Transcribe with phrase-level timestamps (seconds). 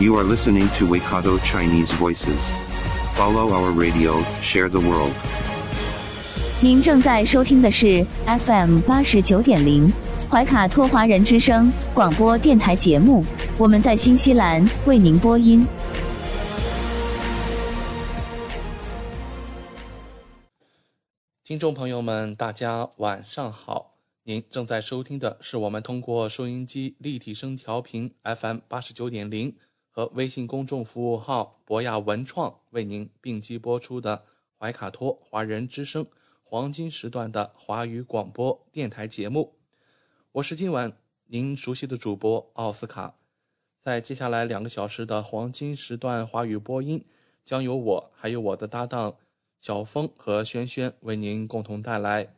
[0.00, 2.40] You are listening to Waikato Chinese Voices.
[3.12, 5.12] Follow our radio, share the world.
[6.62, 9.92] 您正在收听的是 FM 八十九点零
[10.30, 13.22] 怀卡托华人之声广播电台节目，
[13.58, 15.66] 我们在新西兰为您播音。
[21.44, 23.90] 听众朋友们，大家晚上好！
[24.22, 29.54] 您正在收听的是我们通过收音机立体声调频 FM 八十九点零
[30.00, 34.24] 和微信公众服务号博雅文创为您并机播出的
[34.58, 36.06] 怀卡托华人之声
[36.42, 39.56] 黄金时段的华语广播电台节目。
[40.32, 43.16] 我是今晚您熟悉的主播奥斯卡。
[43.82, 47.04] 在接下来两个小时的黄金时段华语播音，
[47.44, 49.16] 将由我还有我的搭档
[49.60, 52.34] 小峰和轩轩为您共同带来。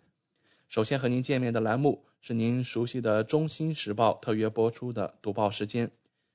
[0.66, 5.92] 首先和您见面的栏目是您熟悉的《中新时报》特约播出的读报时间，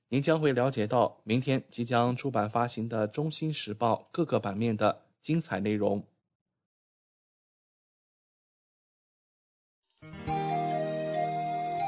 [0.10, 6.02] 您将会了解到明天即将出版发行的《中新时报》各个版面的精彩内容。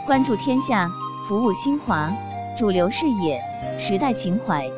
[0.05, 0.91] 关注天下，
[1.25, 2.11] 服务新华，
[2.57, 3.41] 主流视野，
[3.77, 4.69] 时代情怀。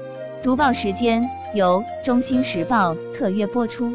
[0.43, 3.91] 读报时间由《中新时报》特约播出。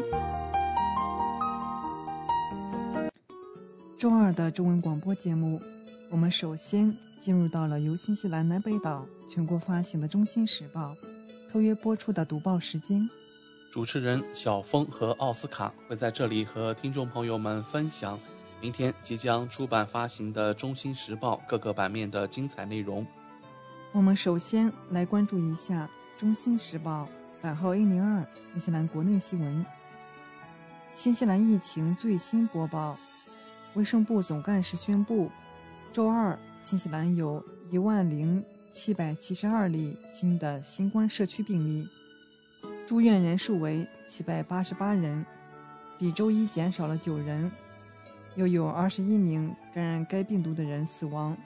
[3.97, 5.61] 周二的中文广播节目，
[6.09, 10.95] 我们首先进入到了由新西兰南北岛全国发行的《中新时报》
[11.51, 13.09] 特约播出的读报时间。
[13.71, 18.19] 主持人小峰和奥斯卡会在这里和听众朋友们分享
[18.61, 23.05] 明天即将出版发行的《中新时报》各个版面的精彩内容。
[23.91, 27.07] 我们首先来关注一下《中新时报》
[27.41, 29.65] 版号 A 零二新西兰国内新闻。
[30.93, 32.97] 新西兰疫情最新播报。
[33.75, 35.29] 卫生部总干事宣布，
[35.93, 41.87] 周二新西兰有一万零七百七十二例新的新冠社区病例，
[42.85, 45.25] 住院人数为七百八十八人，
[45.97, 47.49] 比周一减少了九人，
[48.35, 51.37] 又有二十一名感染该病毒的人死亡。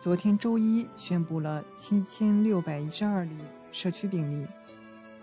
[0.00, 3.36] 昨天周一宣布了七千六百一十二例
[3.70, 4.46] 社区病例，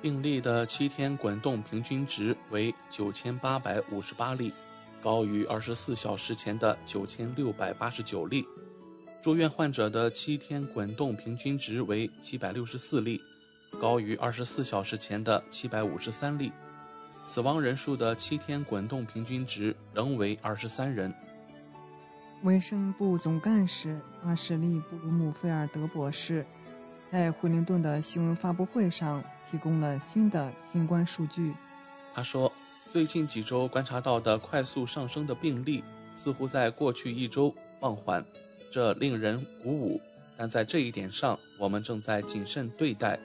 [0.02, 4.54] 病例的七天滚动平均值为九千八百五十八例。
[5.00, 8.46] 高于二十四小时前的九千六百八十九例，
[9.28, 13.22] 住院患者的七天滚动平均值为七百六十四例，
[13.78, 16.50] 高于二十四小时前的七百五十三例。
[17.26, 21.14] 死亡人数的七天滚动平均值仍为二十三人。
[22.44, 26.46] 卫生部总干事阿什利·布鲁姆菲尔德博士
[27.04, 31.54] 在惠灵顿的新闻发布会上提供了新的新冠数据。
[32.16, 32.50] 他说。
[32.94, 35.84] 最近几周观察到的快速上升的病例，
[36.16, 38.26] 似乎在过去一周放缓，
[38.70, 40.02] 这令人鼓舞。
[40.36, 43.20] 但在这一点上，我们正在谨慎对待。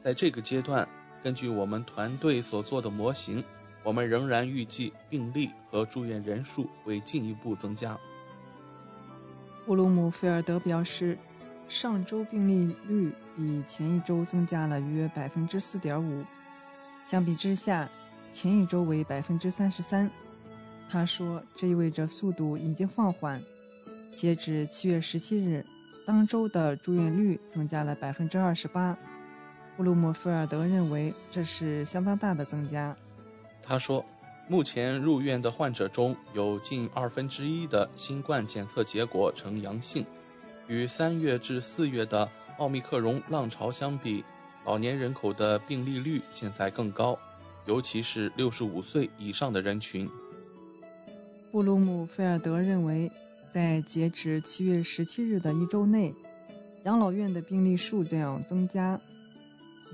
[0.00, 0.88] 在这个阶段，
[1.22, 3.42] 根据我们团队所做的模型，
[3.82, 7.98] 我们仍然预计病例和住院人数会进一步增加。
[9.66, 11.18] 布鲁姆菲尔德表示，
[11.68, 16.24] 上周病例率比前一周增加了约百分之四点五，
[17.04, 17.88] 相比之下。
[18.32, 20.10] 前一周为百分之三十三，
[20.88, 23.38] 他说，这意味着速度已经放缓。
[24.14, 25.64] 截至七月十七日，
[26.06, 28.96] 当周的住院率增加了百分之二十八。
[29.76, 32.94] 布鲁姆菲尔德认为这是相当大的增加。
[33.62, 34.04] 他说，
[34.48, 40.04] 目前入院的患者中有近二分之一的新冠检测结果呈阳性，
[40.68, 42.28] 与三月至四月的
[42.58, 44.22] 奥密克戎浪潮相比，
[44.66, 47.18] 老年人口的病例率现在更高。
[47.64, 50.10] 尤其是六十五岁以上的人群。
[51.52, 53.10] 布鲁姆菲尔德认为，
[53.52, 56.14] 在截止七月十七日的一周内，
[56.84, 58.98] 养老院的病例数量增加，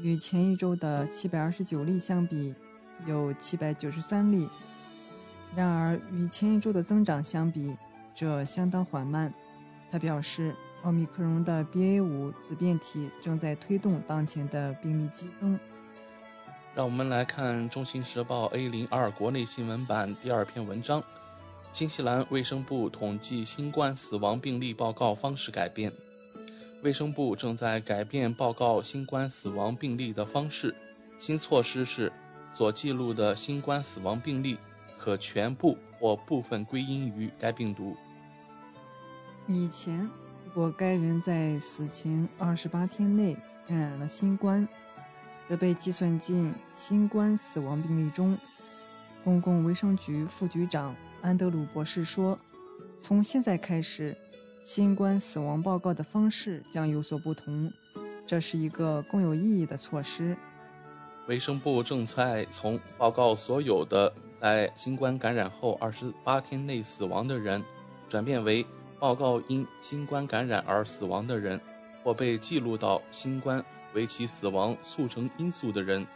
[0.00, 2.54] 与前一周的七百二十九例相比，
[3.04, 4.48] 有七百九十三例。
[5.56, 7.76] 然而，与前一周的增长相比，
[8.14, 9.34] 这相当缓慢。
[9.90, 15.58] 他表示，奥密克戎的 BA 五子变体正在推动当前的病例激增。
[16.76, 21.02] 让我们来看《中新时报》A 零二国内新闻版第二篇文章：
[21.72, 25.92] 新西兰卫生部统计新冠死亡病例报告方式改变。
[26.82, 30.74] 卫生部正在改变报告新冠死亡病例的方式，
[31.18, 32.12] 新措施是，
[32.52, 34.56] 所记录的新冠死亡病例
[34.96, 37.96] 可全部或部分归因于该病毒。
[39.46, 40.08] 以前，
[40.46, 43.36] 如果该人在死前二十八天内
[43.66, 44.66] 感染了新冠，
[45.48, 48.36] 则被计算进新冠死亡病例中。
[49.24, 52.38] 公共卫生局副局长安德鲁博士说
[52.98, 54.16] ：“从现在开始，
[54.60, 57.70] 新冠死亡报告的方式将有所不同，
[58.26, 60.36] 这是一个更有意义的措施。”
[61.26, 64.10] 卫生部正在从报告所有的
[64.40, 67.62] 在新冠感染后二十八天内死亡的人，
[68.08, 68.64] 转变为
[68.98, 71.60] 报告因新冠感染而死亡的人，
[72.02, 73.62] 或被记录到新冠
[73.92, 76.06] 为其死亡促成因素的人。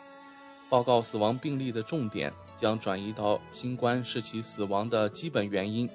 [0.71, 5.89] 报告死亡病例的重点将转移到新冠是其死亡的基本原因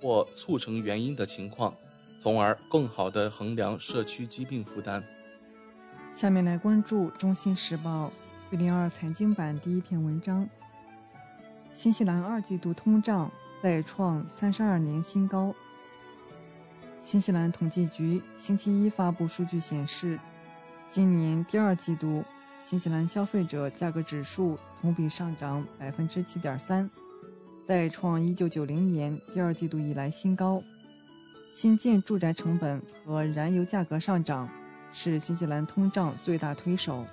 [0.00, 1.74] 或促成原因的情况，
[2.18, 5.02] 从而更好地衡量社区疾病负担。
[6.12, 8.06] 下面来关注《中新时报》。
[8.50, 10.46] 二零二财经版第一篇文章：
[11.72, 13.30] 新西兰二季度通胀
[13.62, 15.54] 再创三十二年新高。
[17.00, 20.20] 新西兰统计局星期一发布数据显示，
[20.86, 22.22] 今年第二季度
[22.64, 26.88] 新西兰消费者价格指数同比上涨百分之七点三，
[27.64, 30.62] 再创一九九零年第二季度以来新高。
[31.52, 34.48] 新建住宅成本和燃油价格上涨
[34.92, 37.04] 是新西兰通胀最大推手。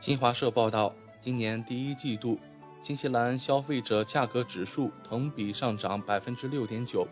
[0.00, 2.38] 新华社报道，今年第一季度，
[2.82, 7.08] 新西兰消费者价格指数同比上涨百分之六点九，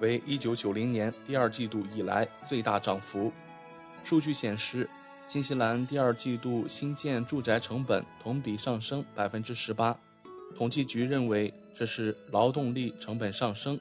[0.00, 3.32] 为一九九零年第二季度以来最大涨幅。
[4.02, 4.90] 数据显示，
[5.26, 9.96] 新西兰第二季度新建住宅成本同比上升百分之十八。
[10.56, 13.78] 统计局认为，这是劳动力成本上升、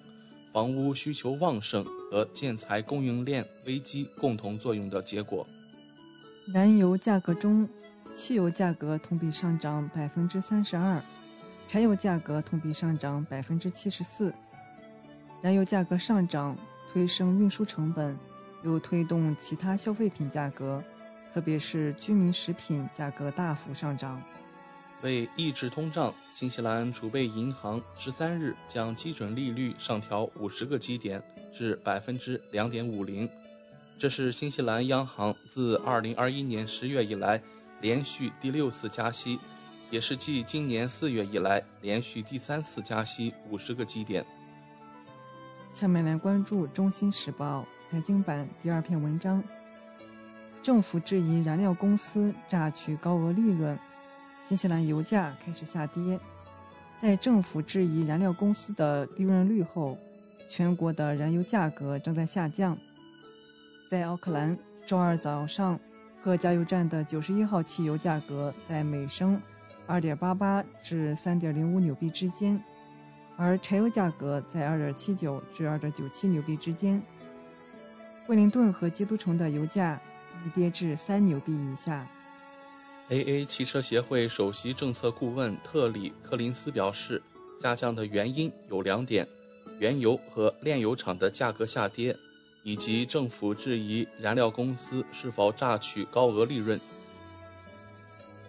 [0.52, 5.46] 房屋需求旺盛和建材供应链危机共同作用的结果。
[6.54, 7.68] 燃油价格中。
[8.16, 11.02] 汽油价格同比上涨百分之三十二，
[11.68, 14.32] 柴油价格同比上涨百分之七十四。
[15.42, 16.56] 燃油价格上涨
[16.92, 18.16] 推升运输成本，
[18.64, 20.84] 又推动其他消费品价格，
[21.34, 24.22] 特别是居民食品价格大幅上涨。
[25.02, 31.22] 为抑制通胀，新西兰储备银行十三日将基准利率上调五十个基点
[31.52, 33.30] 至百分之两点五零，
[33.98, 37.42] 这是新西兰央行自二零二一年十月以来。
[37.82, 39.38] 连续第六次加息，
[39.92, 44.26] 也是继今年四月以来连续第三次加息五十个基点。
[45.70, 49.44] 下面来关注《中新时报》财经版第二篇文章：
[50.64, 53.78] 政府质疑燃料公司榨取高额利润，
[54.46, 56.18] 新西兰油价开始下跌。
[56.98, 59.98] 在政府质疑燃料公司的利润率后，
[60.48, 62.78] 全国的燃油价格正在下降。
[63.90, 64.58] 在奥克兰，
[64.88, 65.78] 周二早上。
[66.24, 69.38] 各加油站的九十一号汽油价格在每升
[69.86, 72.58] 二点八八至三点零五纽币之间，
[73.36, 77.02] 而柴油价格在二点七九至二点九七纽币之间。
[78.26, 80.00] 惠灵顿和基督城的油价
[80.46, 82.08] 已跌至三纽币以下。
[83.10, 87.22] AA 汽车协会首席政策顾问特里·克林斯表示，
[87.62, 89.28] 下降的原因有两点：
[89.80, 92.16] 原油和炼油厂的价格下跌。
[92.66, 96.80] 以及政府质疑燃料公司是否榨取高额利润。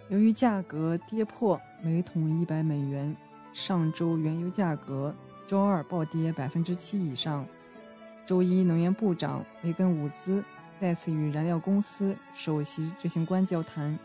[0.07, 3.13] 由于价格跌破每桶一百美元，
[3.51, 5.13] 上周原油价格
[5.45, 7.45] 周二暴跌百分之七以上。
[8.25, 10.41] 周一，能源部长梅根·伍兹
[10.79, 13.97] 再次与燃料公司首席执行官交谈，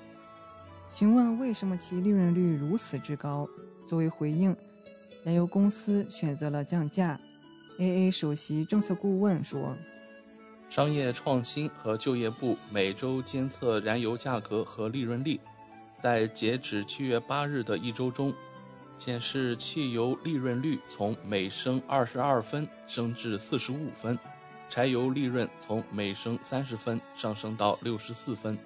[0.94, 3.48] 询问为什么其利润率如此之高。
[3.86, 4.56] 作为回应，
[5.24, 7.18] 燃油公司选择了降价。
[7.78, 9.76] AA 首席政策顾问说。
[10.68, 15.40] 商业创新和就业部每周监测燃油价格和利润率，
[16.00, 18.32] 在截止七月八日的一周中，
[18.96, 24.16] 显示汽油利润率从每升二十二分升至四十五分，
[24.70, 28.56] 柴油利润从每升三十分上升到六十四分。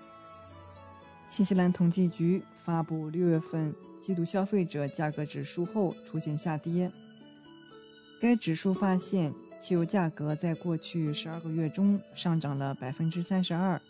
[1.29, 6.93] 新西兰统计局发布六月份季度消费者价格指数后出现下跌，
[8.21, 9.35] 该指数发现。
[9.61, 13.81] 汽油价格在过去十二个月中上涨了百分之三十二。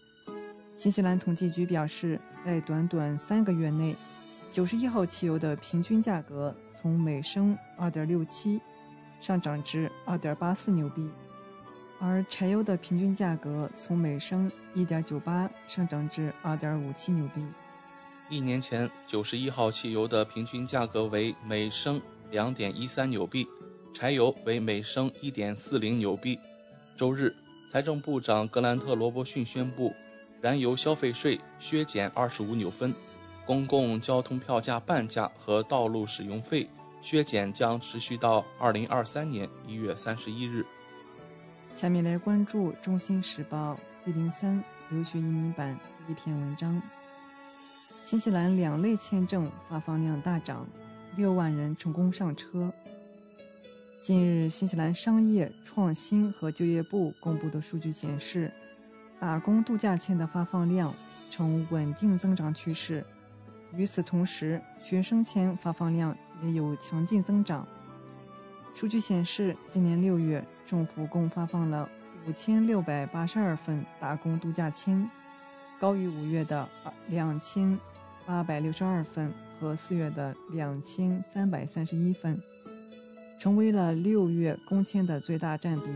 [0.77, 3.97] 新西兰统计局表示，在短短三个月内，
[4.53, 8.61] 九十一号汽油的平均价格从每升二点六七
[9.21, 11.11] 上涨至二点八四纽币，
[11.99, 17.45] 而柴油的平均价格从每升一点九八上涨至二点五七纽币。
[18.29, 23.47] 一年前，九十一号汽油的平均价格为每升两点一三纽币。
[23.93, 26.37] 柴油为每升一点四零纽币。
[26.97, 27.33] 周日，
[27.71, 29.95] 财政部长格兰特·罗伯逊宣布，
[30.41, 32.93] 燃油消费税削减二十五纽分，
[33.47, 36.69] 公共交通票价半价和道路使用费
[37.01, 40.67] 削减将持续到二零二三年一月三十一日。
[41.75, 43.75] 下面来关注《中新时报》
[44.09, 45.77] 一零三留学移民版
[46.07, 46.81] 第一篇文章：
[48.05, 50.65] 新西兰两类签证发放量大涨，
[51.17, 52.73] 六万人成功上车。
[54.01, 58.53] 近日，新西兰商业创新和就业部公布的数据显示，
[59.19, 60.95] 打工度假签的发放量
[61.29, 63.05] 呈稳定增长趋势。
[63.73, 67.67] 与此同时，学生签发放量也有强劲增长。
[68.75, 71.89] 数据显示，今年六月，政府共发放了
[72.27, 75.09] 五千六百八十二份打工度假签，
[75.79, 76.69] 高于五月的
[77.07, 77.79] 两千
[78.27, 82.37] 八百六十二份和四月的两千三百三十一份，
[83.39, 85.87] 成为了六月工签的最大占比。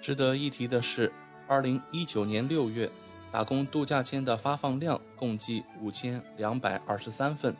[0.00, 1.12] 值得一提的是，
[1.46, 2.90] 二零一九年六月。
[3.30, 7.54] 打工度假签的发放量共计五千两百二十三份，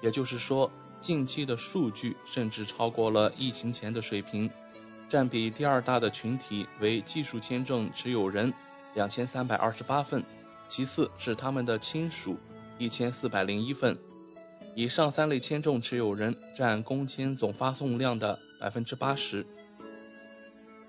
[0.00, 4.50] 也就是说，近期的数据甚至超过了疫情前的水平。
[5.08, 8.52] 占比第二大的群体为技术签证持有人，
[8.94, 10.22] 两千三百二十八份，
[10.68, 12.36] 其次是他们的亲属，
[12.78, 13.98] 一千四百零一份。
[14.76, 19.44] 以上三类签证持有人占工签总发送量的百分之八十。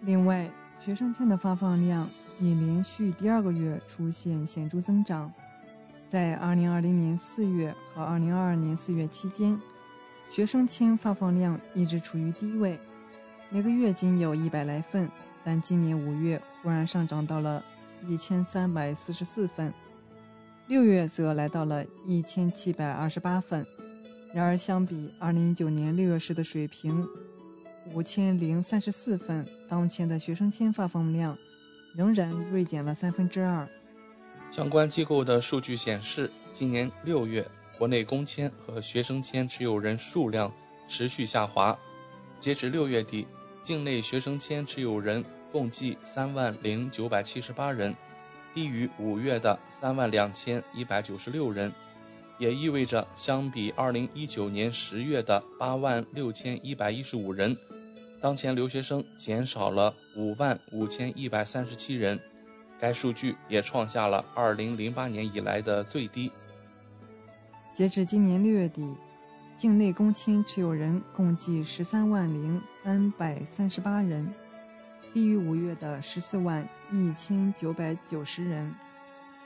[0.01, 2.10] 另外，学生签的发放量。
[2.39, 5.32] 已连续第二个月出现显著增长，
[6.08, 9.62] 在2020年4月和2022年4月期间，
[10.32, 12.80] 学生签发放量一直处于低位，
[13.50, 15.12] 每个月仅有一百来份。
[15.44, 17.62] 但今年五月忽然上涨到了
[18.08, 19.74] 一千三百四十四份，
[20.68, 23.66] 六月则来到了一千七百二十八份。
[24.34, 27.06] 然而，相比2019年六月时的水平
[27.94, 31.38] 五千零三十四份，当前的学生签发放量。
[31.94, 33.68] 仍然锐减了三分之二。
[34.50, 37.46] 相关机构的数据显示，今年六月
[37.82, 40.54] 国内工签和学生签持有人数量
[40.88, 41.76] 持续下滑。
[42.40, 43.26] 截至六月底，
[43.64, 47.96] 境内学生签持有人共计三万零九百七十八人，
[48.54, 51.74] 低于五月的三万两千一百九十六人，
[52.38, 57.58] 也意味着相比二零一九年十月的八万六千一百一十五人。
[58.20, 62.22] 当前留学生减少了五万五千一百三十七人，
[62.80, 66.32] 该数据也创下了二零零八年以来的最低。
[67.74, 68.86] 截至今年六月底，
[69.56, 74.28] 境内公签持有人共计十三万零三百三十八人，
[75.13, 78.74] 低于五月的十四万一千九百九十人。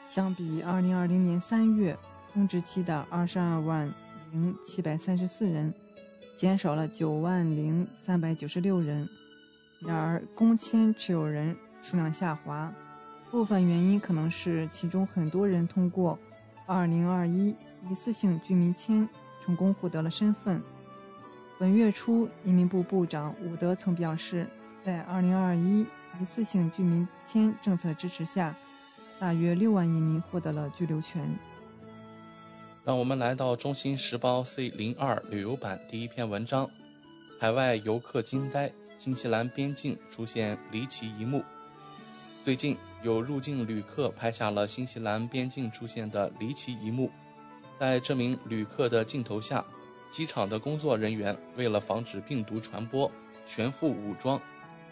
[0.07, 1.97] 相比二零二零年三月
[2.33, 3.93] 峰值期的二十二万
[4.31, 5.73] 零七百三十四人。
[6.35, 9.07] 减少了九万零三百九十六人，
[9.79, 12.73] 然而公签持有人数量下滑，
[13.31, 16.19] 部分原因可能是其中很多人通过
[16.65, 17.55] 二零二一
[17.89, 19.07] 一次性居民签
[19.43, 20.61] 成功获得了身份。
[21.57, 24.47] 本月初，移民部部长伍德曾表示，
[24.83, 25.85] 在二零二一
[26.19, 28.55] 一次性居民签政策支持下，
[29.19, 31.29] 大约六万移民获得了居留权。
[32.83, 36.69] 让我们来到《中新时报》C 零二旅游版第一篇文章：
[37.39, 41.43] 海外游客惊呆，新西兰边境出现离奇一幕。
[42.43, 47.09] 最近有入境旅客拍下了新西兰边境出现的离奇一幕。
[47.79, 49.63] 在这名旅客的镜头下，
[50.09, 53.11] 机场的工作人员为了防止病毒传播，
[53.45, 54.39] 全副武装，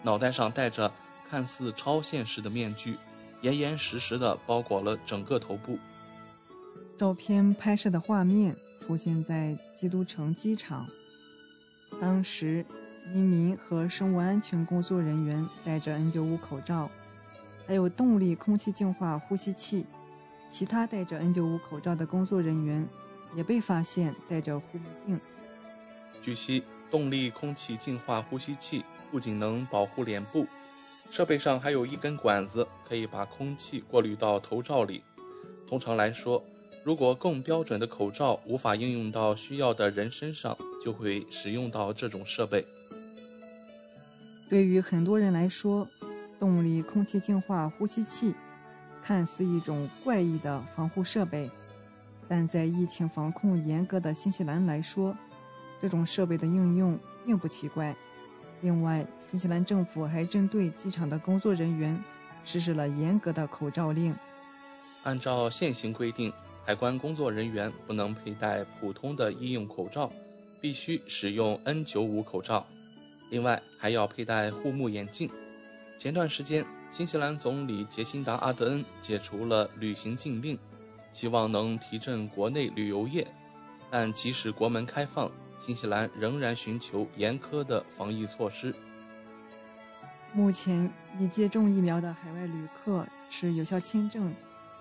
[0.01, 0.91] 脑袋上戴着
[1.29, 2.97] 看似超现实的面具，
[3.41, 5.77] 严严实实地包裹了整个头部。
[6.97, 10.85] 照片拍摄的画面出现在基督城机场。
[12.01, 12.65] 当时，
[13.13, 16.89] 移民和生物安全工作人员戴着 N95 口罩，
[17.65, 19.85] 还有动力空气净化呼吸器。
[20.53, 22.87] 其他戴着 N95 口罩的工作人员
[23.33, 25.19] 也被发现戴着护目镜。
[26.21, 30.45] 据悉，动力空气净化呼吸器不仅能保护脸部，
[31.09, 35.03] 设备上还有一根管子，可以把空气过滤到头罩里。
[35.67, 36.45] 通常来说，
[36.83, 42.63] 如果更标准的口罩无法应用到需要的人身上，就会使用到这种设备。
[44.47, 45.87] 对于很多人来说，
[46.39, 48.35] 动力空气净化呼吸器
[49.03, 51.51] 看似一种怪异的防护设备，
[52.27, 55.15] 但在疫情防控严格的新西兰来说，
[55.81, 57.95] 这种设备的应用并不奇怪。
[58.61, 62.01] 另外，新西兰政府还针对机场的工作人员
[62.45, 64.15] 实施了严格的口罩令。
[65.03, 66.31] 按照现行规定。
[66.65, 70.09] 海关工作人员不能佩戴普通的医用口罩，
[70.61, 72.65] 必须使用 N95 口罩。
[73.29, 75.29] 另外，还要佩戴护目眼镜。
[75.97, 80.55] 前段时间，新西兰总理杰辛达·阿德恩解除了旅行禁令，
[81.11, 83.25] 希望能提振国内旅游业。
[83.89, 88.75] 但即使国门开放，新西兰仍然寻求严苛的防疫措施。
[90.33, 94.31] 目前已接种疫苗的海外旅客持有效签证，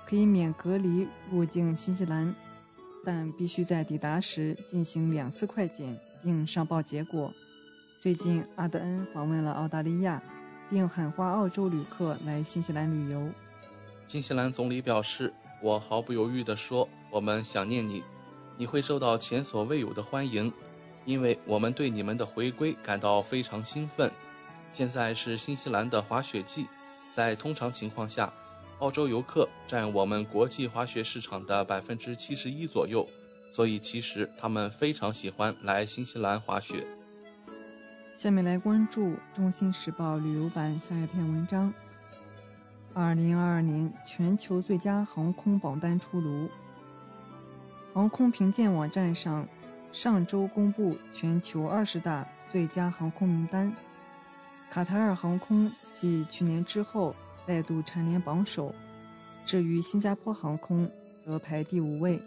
[0.06, 2.34] 可以免隔离入境新西兰，
[3.06, 7.32] 但必须在抵达时进行两次快检并上报结果。
[7.98, 10.22] 最近，阿德恩访问了澳大利亚，
[10.70, 13.28] 并喊话澳洲旅客来新西兰旅游。
[14.06, 18.02] 新西兰总理表示：“我毫不犹豫地说，我们想念你。”
[18.58, 20.52] 你会受到前所未有的欢迎，
[21.06, 24.12] 因为我们对你们的回归感到非常兴奋。
[24.70, 26.66] 现在是新西兰的滑雪季，
[27.16, 28.32] 在通常情况下，
[28.78, 33.08] 澳洲游客占我们国际滑雪市场的百分之七十一左右，
[33.50, 36.86] 所以其实他们非常喜欢来新西兰滑雪。
[38.14, 41.72] 下面来关注《中新时报》旅游版下一篇文章：
[42.92, 46.48] 二零二二年全球最佳航空榜单出炉。
[47.94, 49.48] 航空评鉴网站上
[49.92, 53.74] 上周公布全球二十大最佳航空名单，
[54.70, 57.16] 卡塔尔航空继去年之后
[57.46, 58.74] 再度蝉联榜首，
[59.44, 60.88] 至于新加坡航空
[61.18, 62.20] 则排第五位。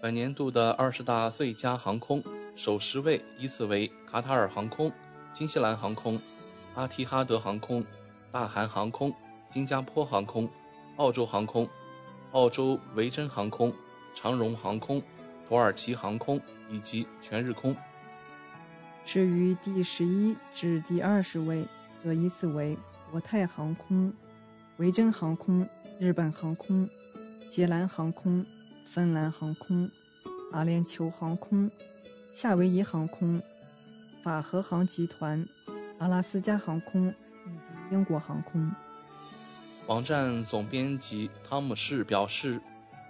[0.00, 2.22] 本年度的二十大最佳航空
[2.54, 4.92] 首十位依次为卡塔尔航空、
[5.32, 6.20] 新西兰航空、
[6.74, 7.84] 阿提哈德航空、
[8.32, 9.14] 大韩航空、
[9.50, 10.48] 新加坡航空、
[10.96, 11.68] 澳洲航空、
[12.32, 13.72] 澳洲维珍航空。
[14.14, 15.00] 长荣航空、
[15.48, 17.76] 土耳其航空以及全日空。
[19.04, 21.64] 至于第十一至第二十位，
[22.02, 22.76] 则依次为
[23.12, 24.12] 国泰航空、
[24.78, 25.68] 维珍航空、
[26.00, 26.88] 日本航空、
[27.48, 28.44] 捷兰航空、
[28.84, 29.88] 芬兰航空、
[30.50, 31.70] 阿联酋航空、
[32.34, 33.40] 夏威夷航空、
[34.22, 35.46] 法和航集团、
[35.98, 37.08] 阿拉斯加航空
[37.46, 38.70] 以及英国航空。
[39.86, 42.60] 网站总编辑汤姆士表示。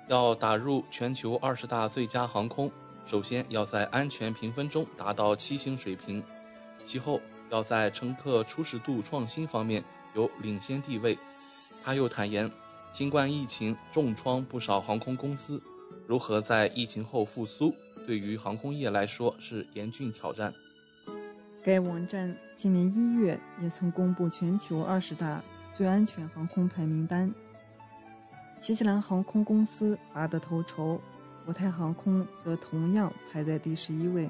[0.09, 2.73] 要打入全球二十大最佳航空，
[3.05, 6.25] 首先要在安全评分中达到七星水平，
[6.82, 11.19] 其后要在乘客舒适度创新方面有领先地位。
[11.85, 12.50] 他又坦言，
[12.91, 15.63] 新冠疫情重创不少航空公司，
[16.06, 17.75] 如何在疫情后复苏，
[18.06, 20.50] 对于航空业来说是严峻挑战。
[21.62, 25.42] 该网站今年一月也曾公布全球二十大
[25.75, 27.32] 最安全航空排名单。
[28.60, 31.00] 新西兰航空公司拔得头筹，
[31.44, 34.28] 国泰航空则同样排在第十一位。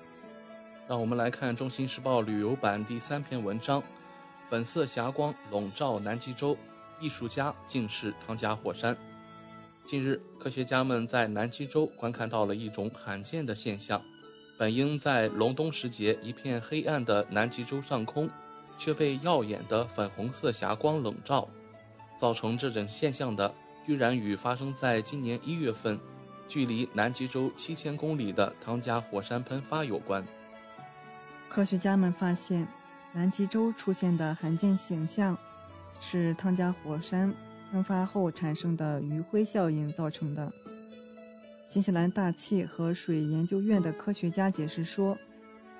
[0.88, 3.82] 让我们来看《中新时报》旅游版第三篇文章：
[4.48, 6.56] 粉色霞光笼罩南极洲，
[6.98, 8.96] 艺术家竟是汤加火山。
[9.84, 14.02] 近日，科学家们在南极洲观看到了一种罕见的现象：
[14.58, 18.28] 本应在隆冬时节一片黑暗的南极洲上空，
[18.76, 21.48] 却被耀眼的粉红色霞光笼罩。
[22.18, 23.54] 造成这种现象的。
[23.86, 25.98] 居然与发生在今年一月份，
[26.46, 30.22] 距离南极洲七千公里的汤加火山喷发有关。
[31.48, 32.68] 科学家们发现，
[33.14, 35.38] 南极洲出现的罕见现象，
[36.00, 37.34] 是汤加火山
[37.72, 40.52] 喷发后产生的余晖效应造成的。
[41.68, 45.18] 新西兰大气和水研究院的科学家解释说，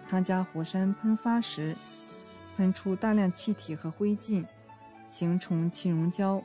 [0.07, 1.75] 汤加火山喷发时，
[2.59, 4.45] 喷出大量气体和灰烬，
[5.07, 6.43] 形成气溶胶。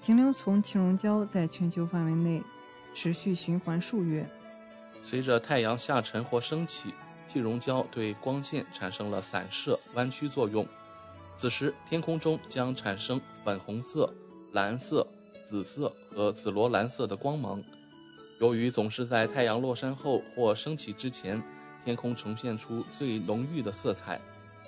[0.00, 2.42] 平流层气溶胶在全球范围内
[2.94, 4.26] 持续循环数月。
[5.02, 6.94] 随着太阳下沉或升起，
[7.26, 10.66] 气溶胶对光线产生了散射、弯曲作用。
[11.36, 14.10] 此时，天空中将产生粉红色、
[14.52, 15.06] 蓝色、
[15.46, 17.62] 紫色和紫罗兰色的光芒。
[18.40, 21.42] 由于总是在太阳落山后或升起之前，
[21.84, 24.20] 天空呈现出最浓郁的色彩，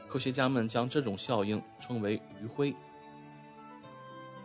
[0.09, 2.75] 科学家们将这种效应称为余晖。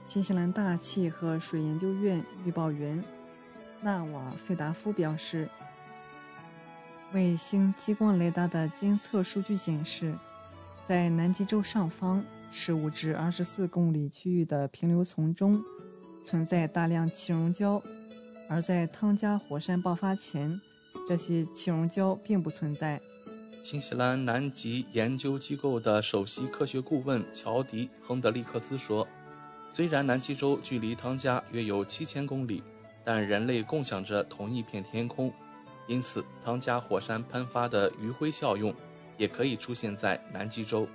[0.07, 3.01] 新西兰大气和水研究院预报员
[3.81, 5.47] 纳瓦费达夫表示，
[7.13, 10.13] 卫星激光雷达的监测数据显示，
[10.87, 15.63] 在南极洲上方十五至二十四公里区域的平流层中
[16.25, 17.81] 存在大量气溶胶，
[18.51, 20.59] 而在汤加火山爆发前，
[21.07, 22.99] 这些气溶胶并不存在。
[23.63, 29.07] 新西兰南极研究机构的首席科学顾问乔迪·亨德利克斯说。
[29.71, 32.61] 虽然南极洲距离汤加约有七千公里，
[33.05, 35.31] 但人类共享着同一片天空，
[35.87, 38.75] 因此汤加火山喷发的余晖效用
[39.17, 40.85] 也可以出现在南极洲。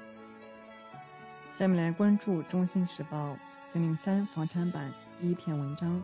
[1.51, 3.33] 下面来关注《中新时报》
[3.73, 6.03] 四零三房产版第一篇文章：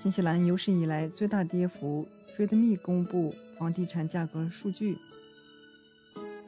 [0.00, 2.08] 新西兰有史以来最大跌幅。
[2.28, 4.96] t r a d e Me 公布房地产价格数据。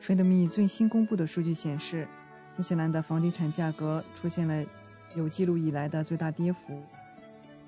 [0.01, 2.09] t r a d e Me 最新公布的数据显示。
[2.57, 4.65] 新西兰的房地产价格出现了
[5.15, 6.83] 有记录以来的最大跌幅。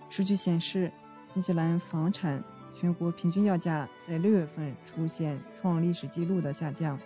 [0.08, 0.90] 数据显示，
[1.34, 2.42] 新西兰房产
[2.74, 6.98] 全国平均要价在六月份出现创历史纪录的下降，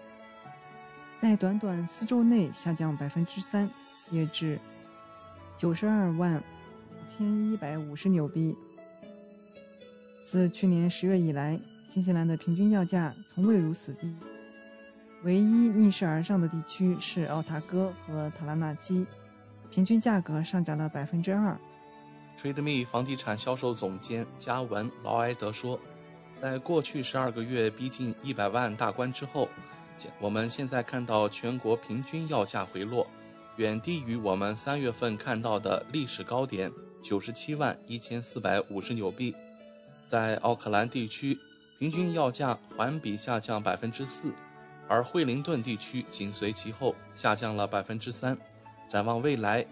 [1.21, 3.69] 在短短四周内下降百分之三，
[4.09, 4.61] 跌至
[5.57, 8.57] 九十二万五千一百五十纽币。
[10.22, 14.14] 自去年十月以来，新西兰的平均要价从未如此低。
[15.24, 19.07] 唯一逆势而上的地区是奥塔哥和塔拉纳基，
[19.70, 21.59] 平均价格上涨了百分之二。
[22.38, 25.81] TradeMe 房地产销售总监加文·劳埃德说
[26.40, 29.48] ：“在过去十二个月逼近一百万大关之后，
[30.20, 33.04] 我们现在看到全国平均要价回落，
[33.57, 36.70] 远低于我们三月份看到的历史高点
[37.02, 39.35] 九十七万一千四百五十纽币。
[40.09, 41.38] 在奥克兰地区，
[41.79, 44.33] 平均要价环比下降百分之四。”
[44.88, 48.37] 而惠灵顿地区紧随其后，下降了百分之三。
[48.88, 49.66] 展望未来，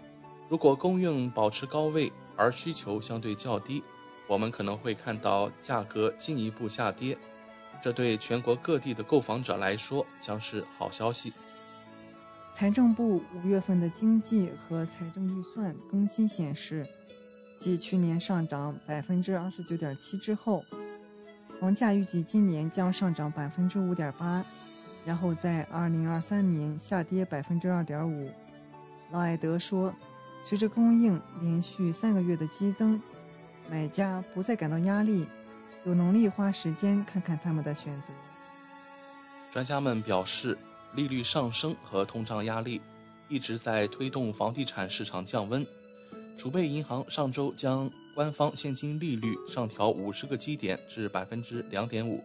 [0.47, 3.83] 如果供应保持高位，而需求相对较低，
[4.27, 7.17] 我们可能会看到价格进一步下跌。
[7.81, 11.33] 这对全国各地的购房者来说将是好消息。
[12.53, 16.87] 财政部五月份的经济和财政预算更新显示，
[17.57, 20.63] 继去年上涨百分之二十九点七之后，
[21.59, 24.45] 房价预计今年将上涨百分之五点八。
[25.05, 28.29] 然后在二零二三年下跌百分之二点五，
[29.11, 29.93] 劳埃德说，
[30.43, 33.01] 随着供应连续三个月的激增，
[33.69, 35.25] 买家不再感到压力，
[35.85, 38.09] 有能力花时间看看他们的选择。
[39.49, 40.57] 专家们表示，
[40.93, 42.81] 利率上升和通胀压力
[43.29, 45.65] 一直在推动房地产市场降温。
[46.37, 52.23] 储备银行上周将官方现金利率上调五十个基点至百分之两点五，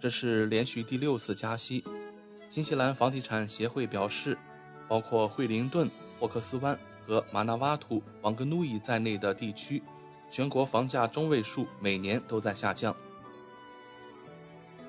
[0.00, 1.82] 这是连续第六次加息。
[2.48, 4.38] 新西兰房地产协会表示，
[4.86, 5.90] 包括惠灵顿、
[6.20, 9.82] 霍克斯湾和马纳瓦图、王格努伊在内的地区，
[10.30, 12.94] 全国房价中位数每年都在下降。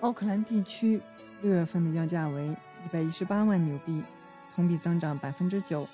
[0.01, 1.01] 奥克兰地区
[1.41, 2.45] 六月份的要价为
[2.85, 4.03] 一百一十八万纽币，
[4.55, 5.87] 同比增长百分之九，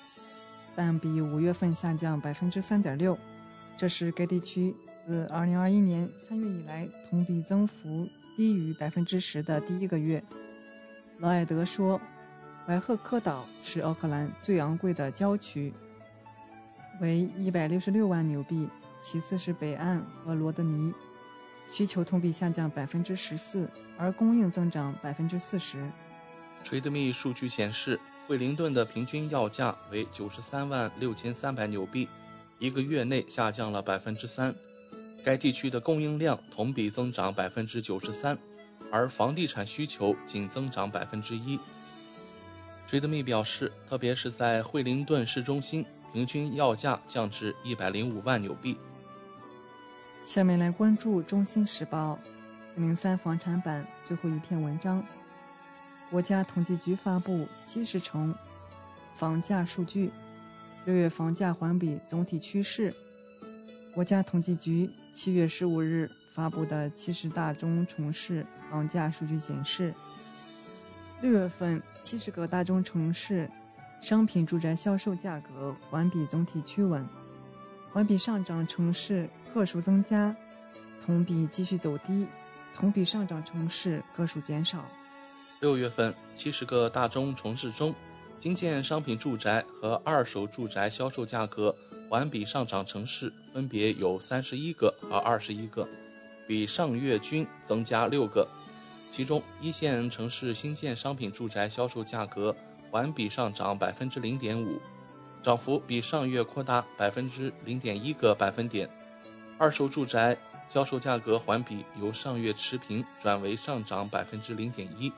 [0.76, 3.18] 但比五月份下降百分之三点六。
[3.76, 10.22] 这是该地区自二零二一年三月以来同比增幅低于百分之十的第一个月。
[11.18, 12.00] 劳埃德说
[12.66, 15.72] ：“怀赫克岛是奥克兰最昂贵的郊区，
[17.00, 18.68] 为一百六十六万纽币，
[19.00, 20.92] 其次是北岸和罗德尼。
[21.70, 25.90] 需求同比下降百分之十四，而供应增长百分之四十。”
[26.64, 32.08] TradeMe 数据显示，惠灵顿的平均要价为九十三万六千三百纽币，
[32.58, 34.54] 一个月内下降了百分之三。
[35.24, 38.36] 该地区的供应量同比增长百分之九十三。
[38.92, 41.58] 而房地产需求仅增长百分之一。
[42.88, 48.76] TradeMe 表示，特别是在惠灵顿市中心，平均要价降至一百零五万纽币。
[50.24, 52.18] 下面来关注《中新时报》
[52.68, 55.04] 四零三房产版最后一篇文章：
[56.10, 58.34] 国家统计局发布七十城
[59.14, 60.10] 房价数据，
[60.84, 62.92] 六月房价环比总体趋势。
[63.94, 66.10] 国家统计局七月十五日。
[66.36, 69.94] 发布的七十大中城市房价数据显示，
[71.22, 73.50] 六月份七十个大中城市
[74.02, 77.08] 商品住宅销售价格环比总体趋稳，
[77.90, 80.36] 环比上涨城市个数增加，
[81.02, 82.26] 同比继续走低，
[82.74, 84.84] 同比上涨城市个数减少。
[85.58, 87.94] 六月份七十个大中城市中，
[88.38, 91.74] 新建商品住宅和二手住宅销售价格
[92.10, 95.88] 环比上涨城市分别有三十一个和二十一个。
[96.46, 98.46] 比上月均增加六个，
[99.10, 102.54] 其中一线城市新建商品住宅销售价格
[102.90, 104.78] 环比上涨百分之零点五，
[105.42, 108.86] 涨幅比上月扩大百分之零点一个百分点；
[109.58, 110.36] 二手住宅
[110.68, 115.10] 销售价格环比由上月持平转为上涨百分之零点一。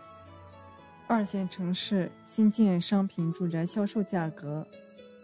[1.09, 4.65] 二线城市新建商品住宅销售价格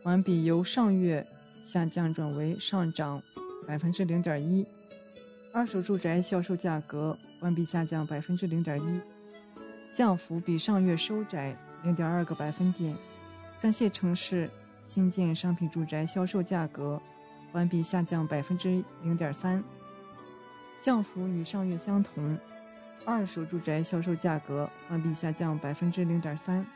[0.02, 1.24] 环比由上月
[1.62, 3.22] 下降转为上涨
[3.68, 4.66] 百分之零点一。
[5.52, 9.00] 二手住宅销售价格环比下降百分之零点一，
[9.92, 12.96] 降幅比上月收窄零点二个百分点。
[13.54, 14.48] 三线城市
[14.88, 17.00] 新建商品住宅销售价格
[17.52, 19.62] 环比下降百分之零点三，
[20.80, 22.38] 降幅与上月相同。
[23.06, 26.66] 二手住宅销售价格环比下降百分之零点三，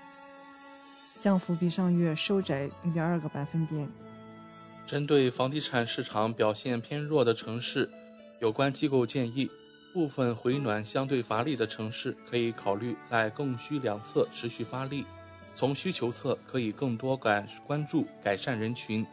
[1.19, 3.89] 降幅比上月收窄零点二个百分点。
[4.87, 7.91] 针对房地产市场表现偏弱的城市。
[8.41, 9.51] 有关机构建议，
[9.93, 15.05] 部分回暖相对乏力的城市可以考虑在供需两侧持续发力。
[15.55, 19.05] 从需求侧，可以更多改关注改善人群，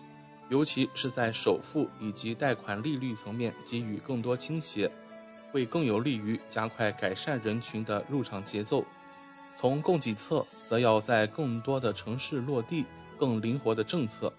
[0.47, 4.91] 尤其是在首付以及贷款利率层面给予更多倾斜，
[5.55, 8.83] 会更有利于加快改善人群的入场节奏。
[9.55, 12.83] 从供给侧，则要在更多的城市落地
[13.17, 14.33] 更灵活的政策，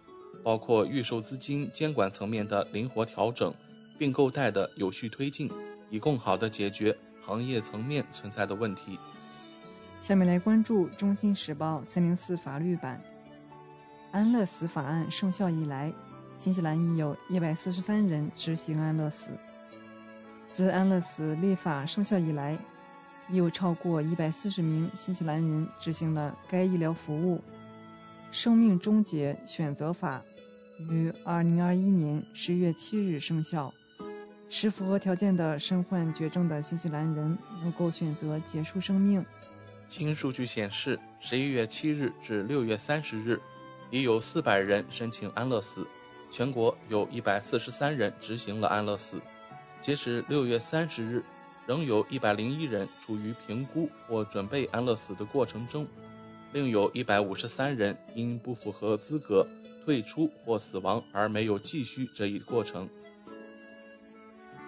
[0.45, 3.51] 包括预售资金监管层面的灵活调整，
[3.97, 5.51] 并购贷的有序推进，
[5.89, 8.99] 以更好地解决行业层面存在的问题。
[10.03, 13.03] 下面来关注《中新时报》三零四法律版。
[14.13, 15.91] 安乐死法案生效以来，
[16.35, 19.31] 新西兰已有一百四十三人执行安乐死。
[20.57, 22.59] 自安乐死立法生效以来，
[23.29, 27.45] 已有超过一百四十名新西兰人执行了该医疗服务。
[28.31, 30.23] 生命终结选择法
[30.79, 33.71] 于二零二一年十月七日生效，
[34.49, 39.23] 使符合条件的身患绝症的新西兰人能够选择结束生命。
[39.87, 43.39] 经数据显示，十一月七日至六月三十日，
[43.91, 45.87] 已有四百人申请安乐死，
[46.31, 49.21] 全国有一百四十三人执行了安乐死。
[49.87, 51.23] 截止六月三十日，
[51.65, 55.87] 仍有一百零一人处于评估或准备安乐死的过程中，
[56.53, 59.47] 另有一百五十三人因不符合资格
[59.85, 62.89] 退出或死亡而没有继续这一过程。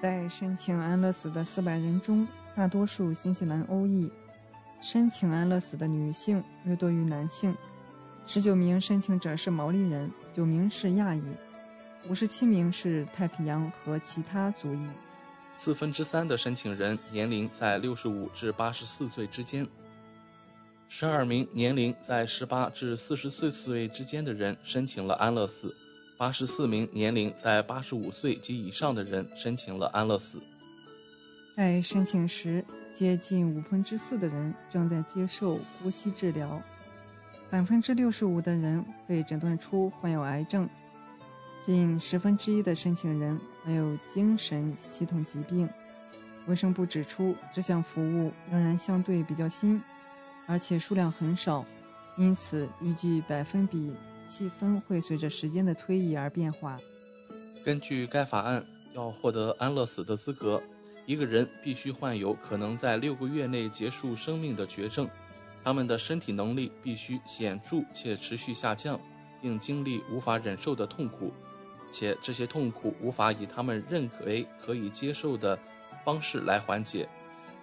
[0.00, 4.09] 在申请安乐死的四百人中，大多数新西兰欧裔。
[4.81, 7.52] 申请安乐死的女性略多于男性，
[8.24, 11.24] 十九名申请者是毛利人，九名是亚裔，
[12.09, 14.87] 五十七名是太平洋和其他族裔。
[15.59, 19.66] 四分之三的申请人年龄在六十五至八十四岁之间，
[20.88, 25.75] 十二名年龄在十八至四十四岁之间的人申请了安乐死，
[26.16, 30.40] 八十四名年龄在八十五岁及以上的人申请了安乐死。
[31.57, 32.64] 在申请时。
[32.90, 36.61] 接近五分之四的人正在接受呼吸治疗，
[37.49, 40.68] 百分之六十五的人被诊断出患有癌症，
[41.61, 45.68] 近十分之一的申请人还有精神系统疾病。
[46.46, 49.78] 卫生部指出，这项服务仍然相对比较新，
[50.46, 51.66] 而且数量很少，
[52.16, 53.94] 因此预计百分比
[54.26, 56.81] 细分会随着时间的推移而变化。
[57.62, 60.62] 根据该法案，要获得安乐死的资格。
[61.04, 65.07] 一个人必须患有可能在六个月内结束生命的绝症，
[65.62, 68.98] 他们的身体能力必须显著且持续下降，
[69.42, 71.35] 并经历无法忍受的痛苦，
[71.90, 75.59] 且这些痛苦无法以他们认为可以接受的
[76.05, 77.09] 方式来缓解。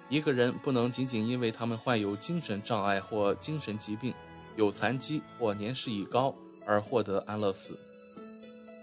[0.09, 4.13] 一个人不能仅仅因为他们患有精神障碍或精神疾病、
[4.55, 6.33] 有残疾或年事已高
[6.65, 7.77] 而获得安乐死。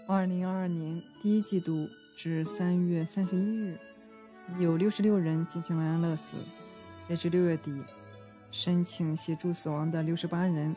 [0.07, 3.77] 二零二二年第一季度至三月三十一日。
[4.59, 6.35] 有六十六人进行了安乐死。
[7.07, 7.73] 截至六月底，
[8.51, 10.75] 申请协助死亡的六十八人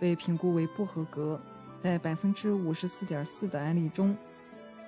[0.00, 1.38] 被评估为不合格。
[1.84, 4.16] 在百分之五十四点四的案例中，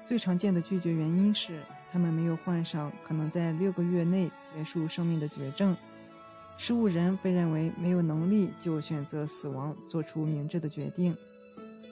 [0.06, 1.60] 最常见的拒绝原因是
[1.92, 5.76] 他们没有患上可能在六个月内结束生命的绝症。
[6.56, 11.14] 十五人被认为没有能力就选择死亡做出明智的决定。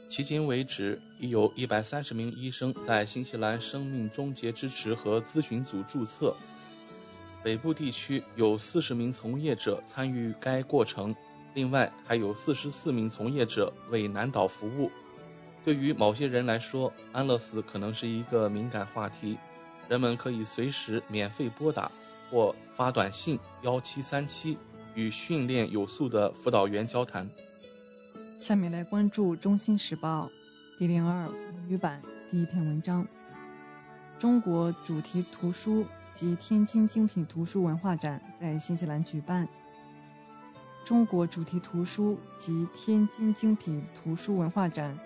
[0.08, 6.34] 迄今为止，已有一百三十名医生在新西兰生命终结支持和咨询组注册。
[7.42, 11.14] 北部地区有四十名从业者参与该过程，
[11.54, 14.90] 另外还有四十四名从业者为南岛服务。
[15.64, 19.38] 对于某些人来说，安乐死可能是一个敏感话题。
[19.88, 21.90] 人们可以随时免费拨打
[22.30, 24.58] 或发短信幺七三七
[24.94, 27.28] 与训练有素的辅导员交谈。
[28.38, 30.30] 下面来关注《中新时报》
[30.78, 31.30] 第零二
[31.68, 33.06] 语版第一篇文章：
[34.18, 39.48] 中国主题图书及天津精品图书文化展在新西兰举办。
[40.84, 44.96] 中国主题图书及天津精品图书文化展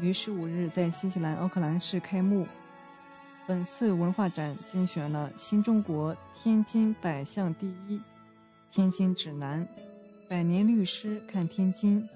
[0.00, 2.46] 于十五日在新西兰奥克兰市开幕。
[3.46, 8.00] 本次文化展精选了新中国天津百项第一、
[8.70, 9.66] 天津指南、
[10.28, 12.08] 百年律师看天津。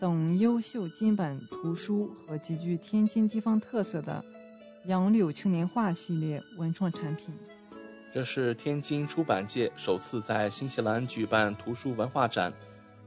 [0.00, 4.22] 等优秀金版图书和极具天津地方特色的
[4.84, 7.32] “杨柳青年画”系列文创产品。
[8.14, 12.52] 这是天津出版界首次在新西兰举办图书文化展，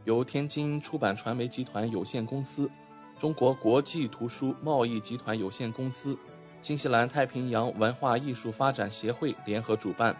[0.04, 2.70] 由天津出版传媒集团有限公司、
[3.18, 6.20] 中国国际图书贸易集团有限公司、
[6.62, 10.14] 新西兰太平洋文化艺术发展协会联合主办。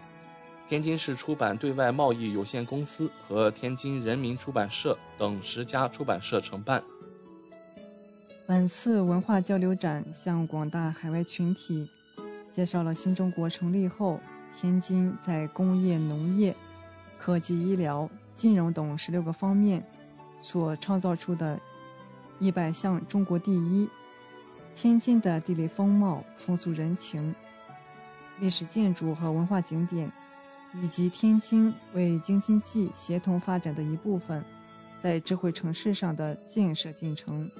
[0.66, 6.82] 天津市出版对外贸易有限公司和天津人民出版社等十家出版社承办。
[8.46, 11.86] 本次文化交流展向广大海外群体
[12.50, 14.18] 介绍了新中国成立后
[14.52, 16.54] 天津在工业、农业、
[17.18, 19.84] 科技、医疗、金融等十六个方面
[20.40, 21.58] 所创造出的
[22.38, 23.88] 一百项中国第一。
[24.74, 27.34] 天津的地理风貌、风俗人情、
[28.38, 30.08] 历史建筑和文化景点，
[30.80, 34.44] 以及天津为京津冀协同发展的一部分，
[35.02, 37.50] 在智慧城市上的建设进程。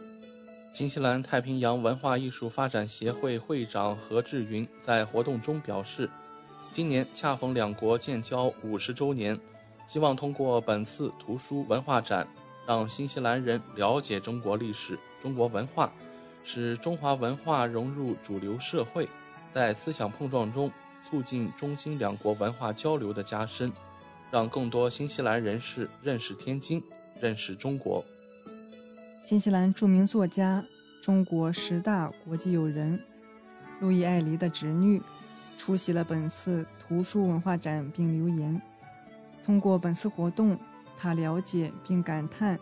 [0.73, 6.09] 新西兰太平洋文化艺术发展协会会长何志云在活动中表示，
[6.71, 9.39] 今年恰逢两国建交五十周年，
[9.87, 12.29] 希望通过本次图书文化展，
[12.67, 15.91] 让新西兰人了解中国历史、中国文化，
[16.45, 19.09] 使中华文化融入主流社会，
[19.53, 20.71] 在思想碰撞中
[21.05, 23.73] 促进中新两国文化交流的加深，
[24.31, 26.83] 让更多新西兰人士认识天津，
[27.21, 28.05] 认识中国。
[29.25, 30.65] 新西兰著名作家、
[31.03, 33.03] 中国十大国际友人
[33.81, 35.03] 路易·艾黎的侄女
[35.59, 38.63] 出席了本次图书文化展，并留言：
[39.43, 40.57] 通过本次活动，
[40.97, 42.59] 他了解并感叹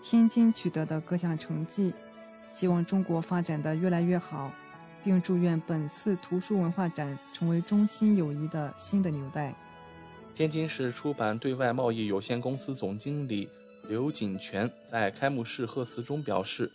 [0.00, 1.92] 天津取得的各项成绩，
[2.48, 4.50] 希望中国发展的越来越好，
[5.04, 9.52] 并祝愿本次图书文化展成为中新友谊的新的纽带。
[10.34, 13.50] 天津市出版对外贸易有限公司总经理。
[13.88, 16.68] 刘锦泉在开幕式贺词中表示，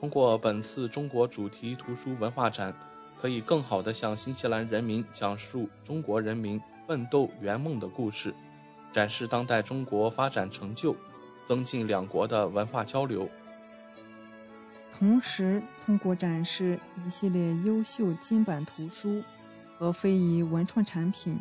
[0.00, 2.74] 通过本次中国主题图书文化展，
[3.20, 8.34] 可以更好地向新西兰人民讲述中国人民奋斗圆梦的故事，
[8.92, 10.94] 展示当代中国发展成就，
[11.44, 13.28] 增进两国的文化交流。
[14.98, 19.22] 同时，通过展示一系列优秀金版图书
[19.76, 21.38] 和非遗文创产品，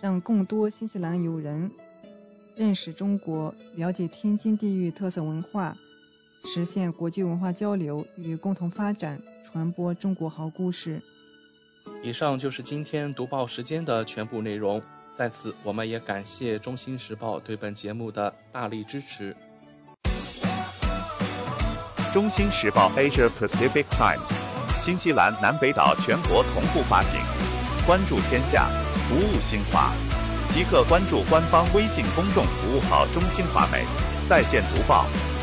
[0.00, 1.70] 让更多新西兰友人。
[2.56, 5.76] 认识中国，了解天津地域特色文化，
[6.44, 11.00] 实现国际文化交流与共同发展，传播中国好故事。
[12.02, 14.80] 以上就是今天读报时间的全部内容。
[15.16, 19.34] 在此，我们也感谢中新时报对本节目的大力支持。
[22.12, 24.32] 中新时报 Asia Pacific Times，
[24.80, 27.20] 新西兰南北岛全国同步发行，
[27.86, 28.68] 关注天下，
[29.08, 29.92] 服务新华。
[30.50, 33.84] 即刻关注官方微信公众服务号“中新华媒”，
[34.28, 35.04] 在线读报、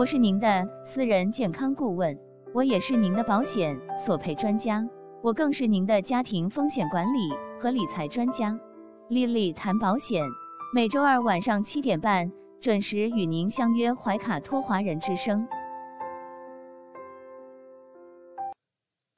[0.00, 2.18] 我是您的私人健康顾问，
[2.54, 4.88] 我也是您的保险索赔专家，
[5.22, 7.28] 我更是您的家庭风险管理
[7.60, 8.58] 和理财专家。
[9.10, 10.24] 丽丽谈保险，
[10.74, 12.32] 每周二晚上七点半
[12.62, 15.46] 准时与您相约怀卡托华人之声。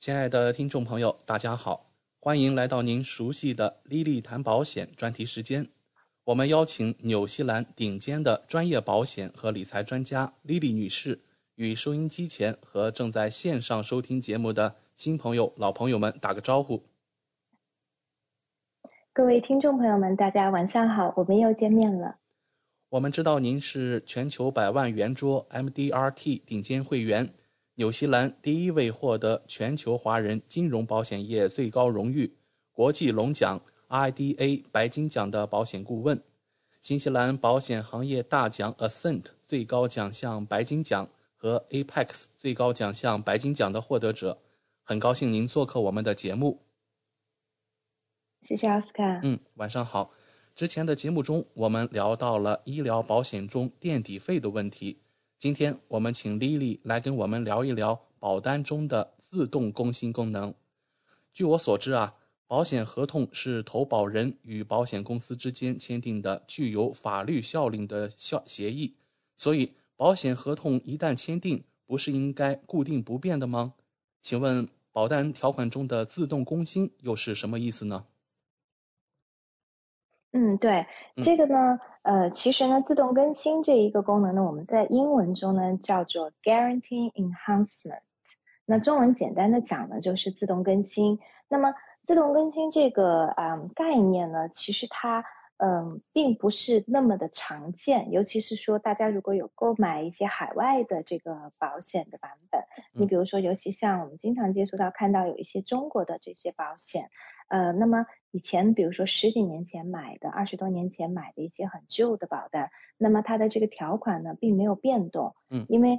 [0.01, 5.69] 亲爱的听众朋友，大家好，欢迎来到您熟悉的“莉莉谈保险”专题时间。
[6.27, 11.19] 我们邀请纽西兰顶尖的专业保险和理财专家莉莉女士，
[11.57, 16.85] 与收音机前和正在线上收听节目的新朋友、老朋友们打个招呼。
[19.13, 22.19] 各位听众朋友们，大家晚上好，我们又见面了。
[22.91, 27.35] 我们知道您是全球百万圆桌 MDRT 顶尖会员。
[27.75, 32.37] 纽西兰第一位获得全球华人金融保险业最高荣誉
[32.71, 33.61] 国际龙奖
[33.93, 36.23] IDA 白金奖的保险顾问，
[36.81, 44.39] 新西兰保险行业大奖 Ascent 最高奖项白金奖和 Apex 最高奖项白金奖的获得者，
[44.83, 46.63] 很高兴您做客我们的节目。
[48.41, 49.21] 谢谢奥斯卡。
[49.23, 50.11] 嗯，晚上好。
[50.55, 55.03] 之前的节目中，我们聊到了医疗保险中垫底费的问题。
[55.39, 60.55] 今天我们请 Lily 来跟我们聊一聊保单中的自动更新功能。
[61.33, 62.15] 据我所知啊，
[62.53, 68.95] 保险合同是投保人与保险公司之间签订的具有法律效力的效协议，
[69.39, 73.73] 所以保险合同一旦签订，不是应该固定不变的吗？
[74.21, 78.05] 请问保单条款中的自动更新又是什么意思呢？
[80.33, 80.85] 嗯，对，
[81.23, 88.03] 这个呢，呃，其实呢，自动更新这一个功能呢，我们在英文中呢叫做 Guarantee Enhancement，
[88.67, 91.19] 那中文简单的讲呢就是自动更新。
[91.49, 91.75] 那么
[92.13, 95.25] 自动更新这个啊概念呢，其实它
[95.57, 102.61] 嗯并不是那么的常见，尤其是说大家如果有购买一些海外的这个保险的版本，
[102.93, 107.09] 你比如说，尤其像我们经常接触到看到有一些中国的这些保险。
[107.49, 115.99] 呃，那么以前比如说十几年前买的、二十多年前买的一些很旧的保单，那么它的这个条款呢并没有变动，嗯，因为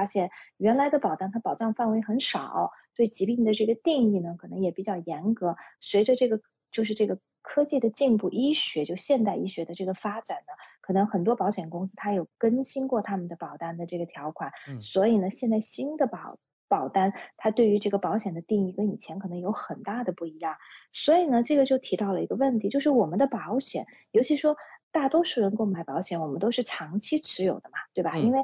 [0.05, 2.11] 现原来的保单它保障范围很。
[2.11, 5.55] 很少对疾病的这个定义呢，可能也比较严格。
[5.79, 14.51] 随着这个就是这个科技的进步，医学就现代医学的这个发展呢，可能很多保险公司它有更新过他们的保单的这个条款。
[14.67, 16.37] 嗯，所以呢，现在新的保
[16.67, 20.57] 保单它对于这个保险的定义跟以前可能有很大的不一样。
[20.91, 24.57] 所以呢，这个就提到了一个问题，就是我们的保险，尤其说。
[24.93, 28.17] 大多数人购买保险，我们都是长期持有的嘛，对吧？
[28.17, 28.43] 因为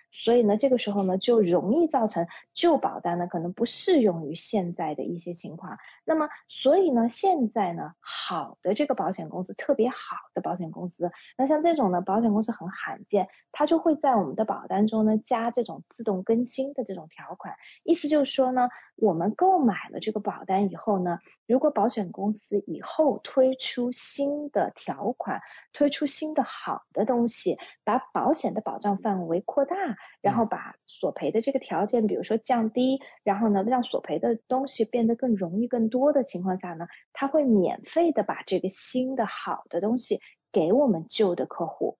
[0.11, 5.77] 所以呢，这个时候呢，就容易造成旧保单呢可能不适用于现在的一些情况。
[6.05, 17.55] 那么，所以呢，现在呢，好的这个保险公司，特别好的保险公司，那像这种呢，保险公司很罕见，它就会在我们的保单中呢加这种自动更新的这种条款。
[17.83, 21.19] 意思就是说呢，我们购买了这个保单以后呢，
[21.51, 25.41] 如果保险公司以后推出新的条款，
[25.73, 29.41] 推出新的好的东西，把保险的保障范围。
[29.41, 29.75] 扩大，
[30.21, 40.21] 然后把索赔的这个条件，比如说降低，然后呢，让索赔的东西变得更容易、更多的情况下呢，他会免费的把这个新的好的东西
[40.53, 41.97] 给我们旧的客户。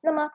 [0.00, 0.30] 那么，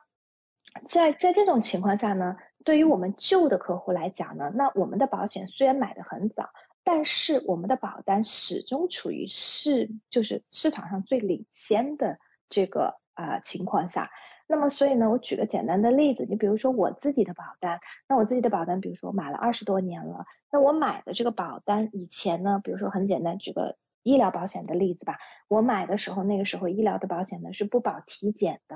[0.85, 6.49] 在在这种情况下呢，对于我们旧的客户来讲呢，那我们的保险虽然买的很早，
[6.83, 12.19] 但是我们的保单始终处于市就是市场上最领先的
[12.49, 14.09] 这个啊情况下。
[14.47, 17.79] 那么，所以呢，我举个简单的例子，你比如说我自己的保单，
[18.09, 28.75] 那我自己的保单，比如说我买了二十多年了，那我买的这个保单以前呢，比如说很简单，举个医疗保险的例子吧，我买的时候，那个时候医疗的保险呢是不保体检的。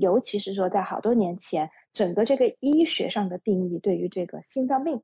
[0.00, 5.02] 尤其是说，在好多年前，整个这个医学上的定义对于这个心脏病，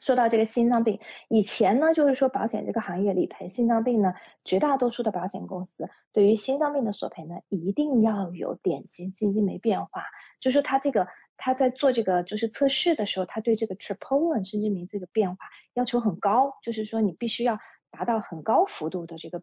[0.00, 0.98] 说到这个心脏病，
[1.28, 10.04] 以前呢，就是说保险这个行业理赔心脏病呢，绝大多数的保险公司对于心脏病的索赔呢，一定要有典型基金酶变化，
[10.40, 11.06] 就是说他这个
[11.36, 17.58] 他在做这个就是测试的时候，他对这个 troponin 肾基酶这个变化要求很高，就是说你必须要
[17.90, 19.42] 达到很高幅度的这个。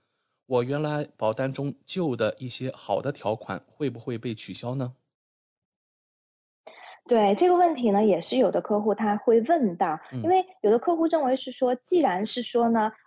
[0.51, 4.95] 我原来保单中旧的一些好的条款会不会被取消呢？
[7.07, 12.91] 对这个问题呢，也是有的客户他会问到，因为有的客户认为是说，既然是说呢，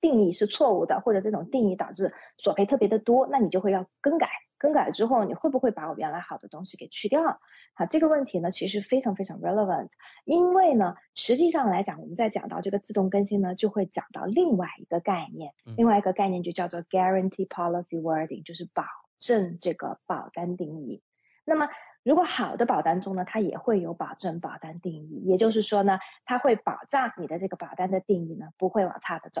[0.00, 4.28] 定义是错误的，或者这种定义导致索赔特别的多，那你就会要更改。
[4.58, 7.40] 更改之后，你会不会把我原来好的东西给去掉？
[7.72, 9.88] 好，这个问题呢，其实非常非常 relevant。
[10.26, 18.84] 因为呢，实际上来讲，我们在讲到这个自动更新呢，就会讲到另外一个概念，另外一个概念就叫做 guarantee policy wording，就是保
[19.18, 21.02] 证这个保单定义。
[21.46, 21.66] 那么，
[22.02, 29.40] 如果好的保单中呢，它也会有保证保单定义，也就是说呢，它会保障你的这个保单的定义呢，不会往差的走。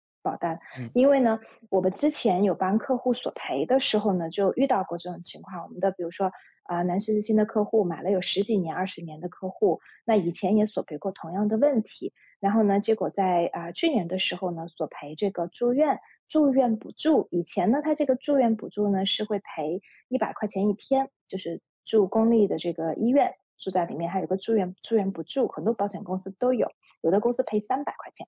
[0.21, 0.59] 保单。
[0.93, 5.63] 因为呢，我们之前有帮客户索赔的时候呢，就遇到过这种情况。
[5.63, 6.31] 我们的比如说
[6.63, 12.13] 啊，南十字星的客户买了有十几年、二十年的客户，那以前也索赔过同样的问题。
[12.39, 15.99] 然后呢，结果在啊去年的时候呢，索赔这个住院
[16.29, 17.27] 住院补助。
[17.31, 21.61] 以前呢，他这个住院补助呢是会赔一百块钱一天，就是。
[21.83, 28.27] 住公立的这个医院，住在里面还有个住院住院补助，很多保险公司都有，有的公司赔三百块钱，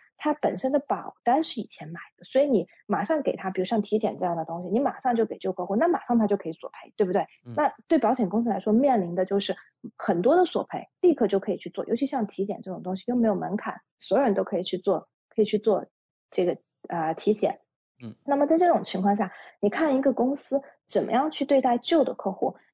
[0.23, 7.25] 他本身的保单是以前买的，所以你马上给他，比如像体检这样的东西，你马上就给旧客户，那马上他就可以索赔，对不对？
[7.55, 9.55] 那对保险公司来说，面临的就是
[9.97, 15.87] 很多的索赔，立刻就可以去做，尤其像体检这种东西又没有门槛，所有人都可以去做，可以去做
[16.29, 16.55] 这个
[16.87, 17.59] 呃体检。
[18.03, 22.55] 嗯，那么在这种情况下，你看一个公司怎么样去对待旧的客户，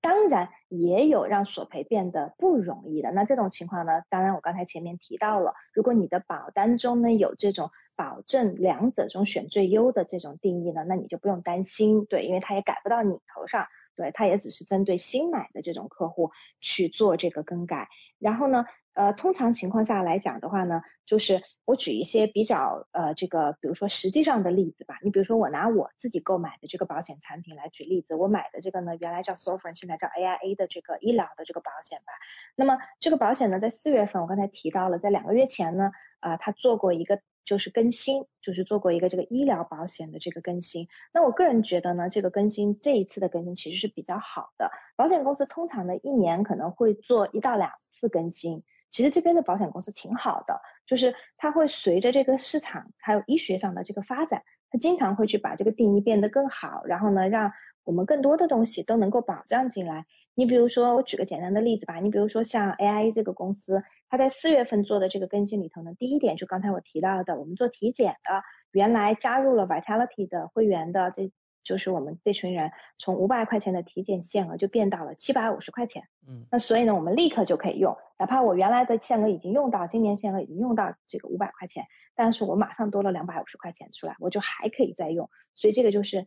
[0.00, 3.10] 当然也有让索赔变得不容易的。
[3.12, 13.66] 那这种情况呢，当然我刚才前面提到了，如果你的保单中呢有这种保证两者中选最优的这种定义呢，那你就不用担心，对，因为它也改不到你头上，
[14.00, 16.30] 对，它也只是针对新买的这种客户
[16.60, 17.88] 去做这个更改。
[18.18, 18.64] 然后呢？
[18.92, 24.98] 呃，通常情况下来讲的话呢，就是我举一些比较呃这个，比如说实际上的例子吧。
[25.04, 32.12] 你比如说我拿我自己购买的这个保险产品来举例子，我买的这个呢，原来叫 s o f r e n 现在叫 AIA 的这个医疗的这个保险吧。
[32.56, 37.20] 那么这个保险呢，在四月份我刚才提到了，在两个月前呢，啊，它做过一个
[37.50, 40.86] 就是更新，就是做过一个这个医疗保险的这个更新。
[41.12, 44.70] 那我个人觉得呢，这个更新这一次的更新其实是比较好的。
[44.94, 48.62] 保险公司通常呢一年可能会做一到两次更新。
[48.92, 57.50] 其实这边的保险公司挺好的，就是它会随着这个市场还有医学上的这个发展，它经常会去把这个定义变得更好，然后呢，让
[57.84, 60.06] 我们更多的东西都能够保障进来。
[60.34, 71.30] 你比如说，我举个简单的例子吧，你比如说像 AIA 这个公司，它在四月份做的这个更新里头呢，第一点就刚才我提到的，我们做体检的，原来加入了 Vitality 的会员的这。
[71.62, 86.26] 就是我们这群人从五百块钱的体检限额就变到了七百五十块钱，嗯，那所以呢，我们立刻就可以用，哪怕我原来的限额已经用到，今年限额已经用到这个五百块钱，但是我马上多了两百五十块钱出来，我就还可以再用，所以这个就是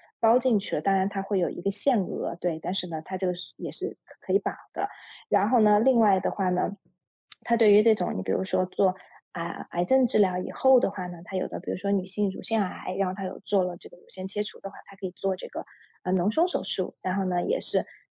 [0.21, 4.87] 包进去了，当然它会有一个限额，对，但是呢，它这个也是可以保的。
[5.27, 6.77] 然后呢，另外的话呢，
[7.41, 8.95] 它对于这种你比如说做
[9.33, 15.65] 啊癌症治疗以后的话呢，它有的比如说女性乳腺癌，然后它有做了这个乳腺切除的话，它可以做这个
[16.03, 17.85] 呃脓胸手术，然后呢也是。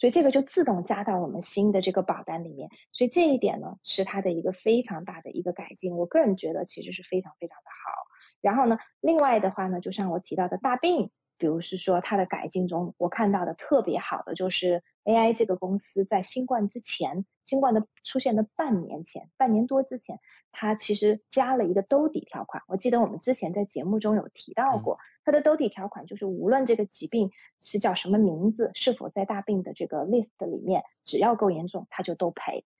[0.00, 7.92] 所以这个就自动加到我们新的这个保单里面，所以这一点呢是它的一个非常大的一个改进，我个人觉得其实是非常非常的好。
[8.40, 11.12] 然后呢，另外的话呢，就像我提到的大病。
[11.38, 20.20] 比如是说它的改进中，我看到的特别好的就是 AI 这个公司在新冠之前，新冠的出现的半年前，半年多之前，
[20.52, 22.62] 它其实加了一个兜底条款。
[22.68, 32.64] 我记得我们之前在节目中有提到过，它的兜底条款就是无论这个疾病是叫什么名字，是否在大病的这个 list 里面，只要够严重，它就都赔。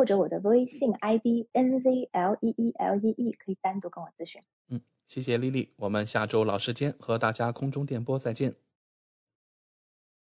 [0.00, 4.40] 或者我的微信 ID N Z L E E L E E，可以单独跟我咨询。
[4.68, 4.80] 嗯。
[5.06, 8.54] 谢谢丽丽，我们下周老时间和大家空中电波再见。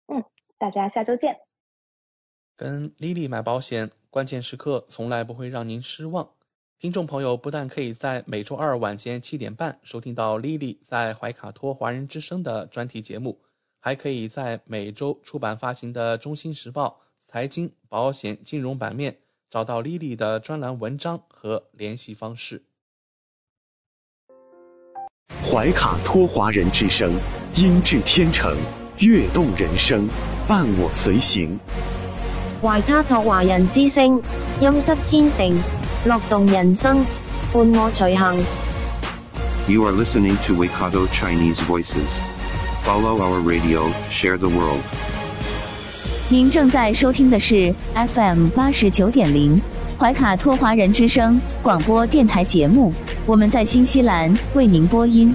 [0.06, 0.24] 嗯，
[0.56, 1.40] 大家下周见。
[2.56, 6.30] 跟丽丽买保险，关键时刻从来不会让您失望。
[6.78, 13.38] 听众朋友不但可以在每周二晚间七点半收听到丽丽在怀卡托华人之声的专题节目，
[13.78, 19.18] 还可以在每周出版发行的《中心时报》财经、保险、金融版面
[19.50, 22.64] 找到丽丽的专栏文章和联系方式。
[25.50, 27.14] 怀卡托华人之声，
[27.56, 28.54] 音质天成，
[28.98, 30.06] 悦动人生，
[30.46, 31.58] 伴我随行。
[32.60, 34.22] 怀卡托华人之声，
[34.60, 35.58] 音质天成，
[36.04, 37.02] 乐动人生，
[37.50, 38.36] 伴我随行。
[39.66, 42.10] You are listening to Waikato Chinese Voices.
[42.84, 44.82] Follow our radio, share the world.
[46.30, 49.58] 您正在收听的是 FM 八十九点零
[49.98, 52.92] 怀卡托华人之声广播电台节目。
[53.24, 55.34] 我们在新西兰为您播音。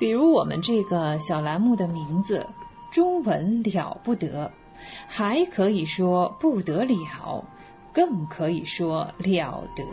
[0.00, 2.44] 比如我们这个小栏目的名字
[2.90, 4.50] “中文了不得”。
[5.06, 7.44] 还可以说不得了，
[7.92, 9.84] 更可以说了得。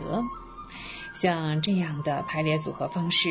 [1.12, 3.28] 像这样的排列组合方式，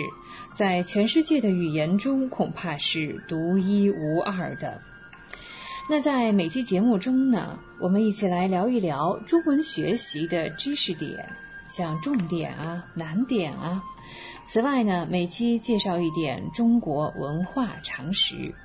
[0.53, 4.79] 在全世界的语言中恐怕是独一无二的。
[5.89, 11.27] 那在每期节目中呢，我们一起来聊一聊中文学习的知识点，
[11.67, 13.81] 像重点啊、难点啊。
[14.47, 18.55] 此外呢，每期介绍一点中国文化常识，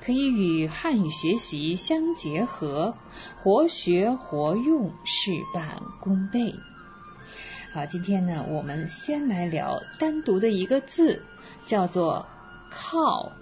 [0.00, 2.94] 可以与汉语学习相结合，
[3.42, 6.54] 活学活用，事半功倍。
[7.72, 11.20] 好，今天呢，我们先来聊单独的一个字，
[11.66, 12.24] 叫做
[12.70, 13.32] “靠”。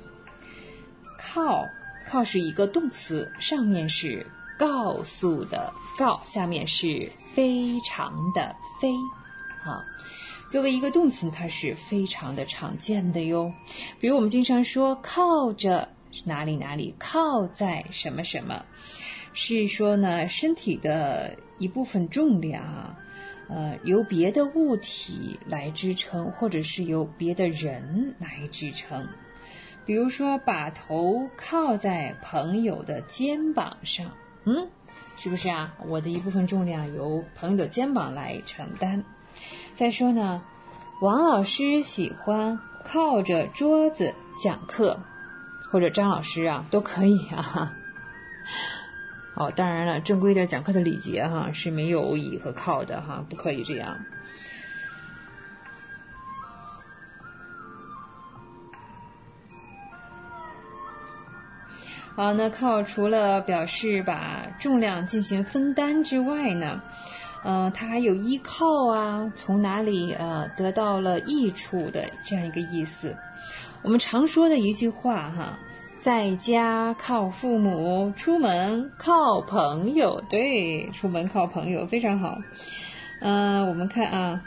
[1.21, 1.63] 靠。
[2.05, 4.27] 靠是一个动词，上面是
[4.59, 8.89] 告诉的告，下面是非常的非，
[9.63, 9.85] 啊，
[10.53, 13.51] 作为一个动词，它是非常的常见的哟。
[13.99, 15.89] 比如我们经常说靠着
[16.27, 18.63] 哪里哪里，靠在什么什么，
[19.33, 22.95] 是说呢身体的一部分重量，
[23.49, 29.09] 呃，由别的物体来支撑，或者是由别的人来支撑。
[29.87, 34.69] 比如说，把头靠在朋友的肩膀上，嗯，
[35.17, 35.75] 是不是啊？
[35.89, 39.03] 我的一部分重量由朋友的肩膀来承担。
[39.83, 40.41] 再说呢，
[41.01, 45.01] 王老师喜欢靠着桌子讲课，
[45.73, 47.75] 或者张老师啊都可以啊。
[49.35, 53.99] 哦，当然了，正规的讲课的礼节哈是没有倚和靠的哈，不可以这样。
[62.15, 66.81] 好，那靠除了表示把重量进行分担之外呢，
[67.43, 73.17] 呃，他还有依靠啊，从哪里呃得到了益处的这样一个意思。
[73.83, 75.59] 我们常说的一句话哈，
[76.01, 80.23] 在家靠父母，出门靠朋友。
[80.31, 82.39] 对，出门靠朋友非常好。
[83.21, 84.45] 嗯，我们看啊。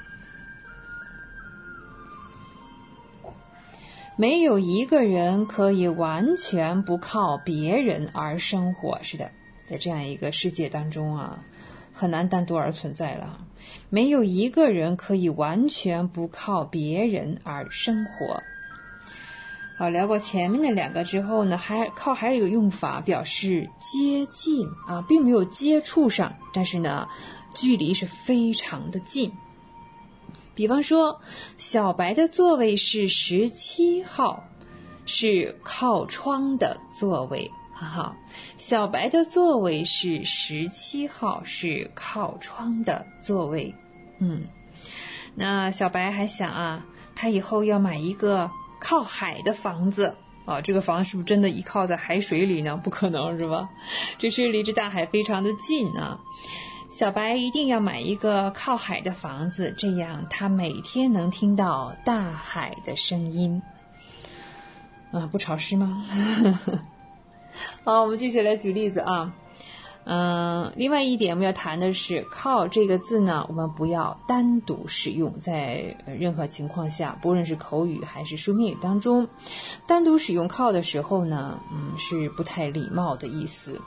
[4.18, 9.00] 没有一个人可以完全不靠别人而生活。
[9.04, 9.32] 是的，
[9.70, 11.44] 在这样一个世界当中啊，
[11.96, 13.40] 很难单独而存在了。
[13.90, 18.44] 没有一个人可以完全不靠别人而生活。
[19.78, 27.10] 好，聊过前面的两个之后呢，还靠还有一个用法，表示接近啊，并没有接触上，但是呢，
[27.54, 29.32] 距离是非常的近。
[30.54, 31.20] 比方说，
[31.58, 34.46] 小白的座位是十七号，
[35.06, 37.52] 是靠窗的座位，
[37.86, 38.16] 哈。
[38.58, 43.74] 小白的座位是十七号，是靠窗的座位。
[44.20, 44.44] 嗯，
[45.36, 50.16] 那小白还想啊，他以后要买一个靠海的房子
[50.46, 50.62] 啊。
[50.62, 52.76] 这个房子是不是真的依靠在海水里呢？
[52.76, 53.70] 不可能是吧？
[54.18, 56.20] 只是离着大海非常的近啊。
[56.98, 63.62] 小白一定要买一个靠海的房子，这样他每天能听到大海的声音。
[65.12, 66.06] 啊，不潮湿吗？
[67.84, 69.34] 好，我们继续来举例子啊。
[70.08, 79.28] 嗯，另外一点我们要谈的是“靠”这个字呢，我们不要单独使用，在任何情况下，不论是口语还是书面语当中，
[79.88, 83.82] 单独使用“靠”的时候呢，嗯，是不太礼貌的意思。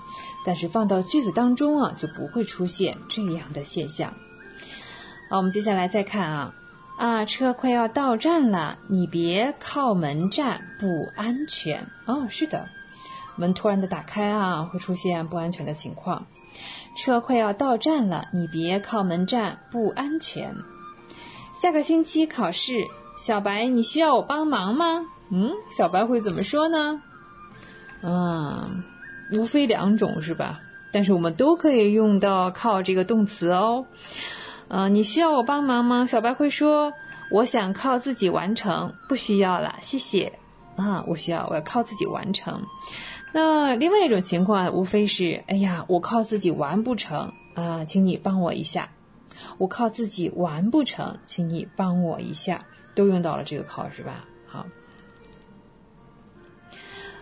[0.45, 4.13] 但是放到句子当中啊，就不会出现这样的现象。
[5.31, 6.55] 好，我们接下来再看啊，
[6.99, 11.87] 啊，车快要到站了，你别靠门站，不安全。
[12.07, 12.67] 哦，是的。
[13.39, 16.27] 门突然的打开啊，会出现不安全的情况。
[16.97, 20.55] 车快要到站了，你别靠门站，不安全。
[21.63, 22.85] 下个星期考试，
[23.17, 25.07] 小白，你需要我帮忙吗？
[25.31, 27.01] 嗯，小白会怎么说呢？
[28.03, 28.83] 嗯，
[29.33, 30.61] 无非两种是吧？
[30.93, 33.85] 但是我们都可以用到“靠”这个动词哦。
[34.69, 36.07] 嗯，你需要我帮忙吗？
[36.07, 36.93] 小白会说
[37.31, 40.33] ：“我想靠自己完成，不需要了，谢谢。”
[40.77, 42.63] 啊，我需要，我要靠自己完成。
[43.33, 48.89] 那另外一种情况，无非是，哎呀，我靠自己完不成啊，请你帮我一下。
[49.59, 52.65] 我靠自己完不成，请你帮我一下，
[52.95, 54.25] 都用到了这个靠，是吧？
[54.47, 54.67] 好，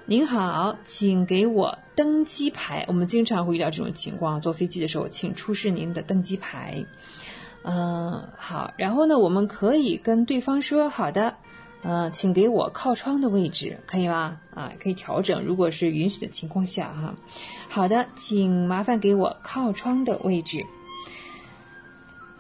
[0.07, 2.85] 您好，请给我登机牌。
[2.89, 6.83] 我们经常会遇到这种情况，坐飞机的时候，请出示您的登机牌。
[7.65, 11.35] 嗯，好，然后呢，我们可以跟对方说，好的。
[11.87, 14.41] 呃，请给我靠窗的位置，可以吗？
[14.53, 17.15] 啊，可以调整，如果是允许的情况下哈。
[17.69, 20.61] 好的，请麻烦给我靠窗的位置。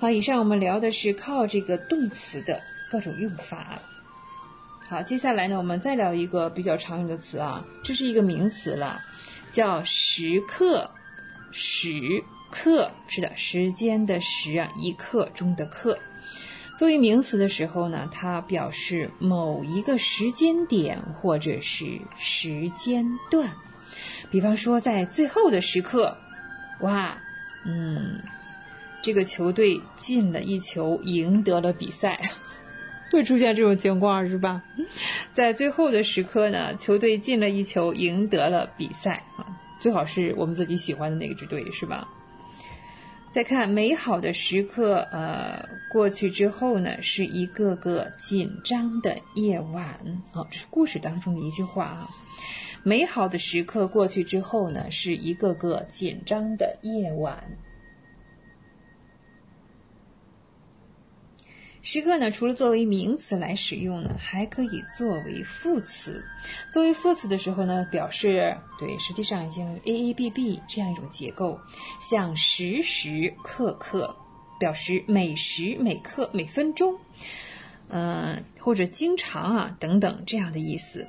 [0.00, 3.80] 好，以上我们聊的是靠这个动词的各种用法。
[4.88, 9.00] 好，接下来呢，我们再聊一个比较常用的词啊，这是一个名词了，
[9.52, 10.90] 叫时刻
[11.52, 11.90] 时
[12.50, 15.96] 刻是的，时间的时啊，一刻钟的刻。
[16.76, 23.50] 作为名词的时候呢，它表示某一个时间点或者是时间段。
[24.30, 26.16] 比方说，在最后的时刻，
[26.80, 27.16] 哇，
[27.64, 28.20] 嗯，
[29.00, 32.30] 这个球队进了一球，赢得了比赛，
[33.10, 34.62] 会出现这种情况是吧？
[35.32, 39.46] 在最后的时刻呢，球队进了一球，赢得了比赛啊，
[39.80, 42.06] 最好是我们自己喜欢的那个支队是吧？
[43.32, 50.00] 再看美好的时刻，呃，过去之后呢，是一个个紧张的夜晚。
[50.32, 52.08] 哦，这是故事当中的一句话啊。
[52.82, 57.44] 美好的时刻过去之后呢，是一个个紧张的夜晚。
[61.88, 66.20] 时刻呢，除了作为名词来使用呢，还可以作为副词。
[66.68, 71.60] 作为副词的时候呢，表示对，实际上已经 A A B B 这样一种结构，
[72.00, 74.16] 像时时刻刻，
[74.58, 76.98] 表示每时每刻每分钟，
[77.86, 81.06] 嗯，或者经常啊等等这样的意思。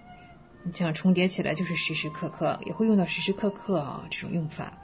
[0.62, 4.78] 你像重叠起来就是时时刻刻，也会用到时时刻刻啊这种用法。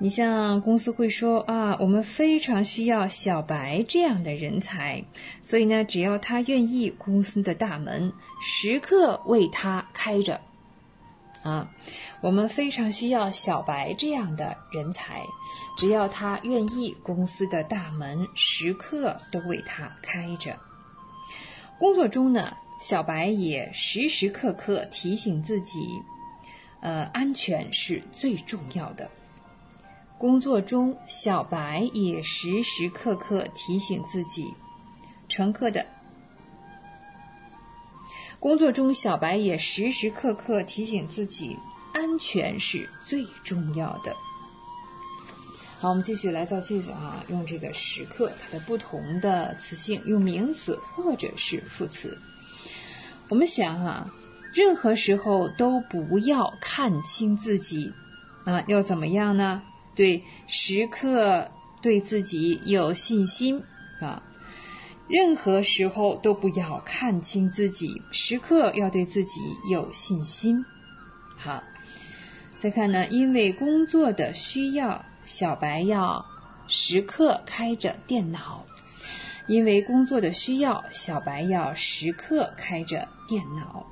[0.00, 5.02] 你像公司会说啊，我们非常需要小白这样的人才，
[5.42, 10.40] 所以呢，只要他愿意，公司的大门时刻为他开着。
[11.42, 11.68] 啊，
[12.20, 15.24] 我们非常需要小白这样的人才，
[15.76, 20.56] 只要他愿意，公司的大门时刻都为他开着。
[21.78, 25.88] 工作中呢，小白也时时刻刻提醒自己，
[26.80, 29.10] 呃，安全是最重要的。
[30.18, 34.52] 工作中，小白也时时刻刻提醒自己，
[35.28, 35.86] 乘客的。
[38.40, 41.56] 工作中，小白也时时刻刻提醒自己，
[41.94, 44.12] 安全是最重要的。
[45.78, 52.18] 好，我们继续来造句子啊，用这个时刻它的不同的词性，用名词或者是副词。
[53.28, 54.10] 我们想哈，
[54.52, 57.92] 任何时候都不要看清自己
[58.44, 59.62] 啊，要怎么样呢？
[59.98, 61.50] 对，时刻
[61.82, 63.60] 对自己有信心
[64.00, 64.22] 啊！
[65.08, 70.64] 任何时候都不要看清自己，时刻要对自己有信心。
[71.36, 71.60] 好，
[72.60, 76.24] 再看呢，因为工作的需要，小白要
[76.68, 78.64] 时刻开着电脑。
[79.48, 83.84] 因为工作的需要，小白要时刻开着电脑。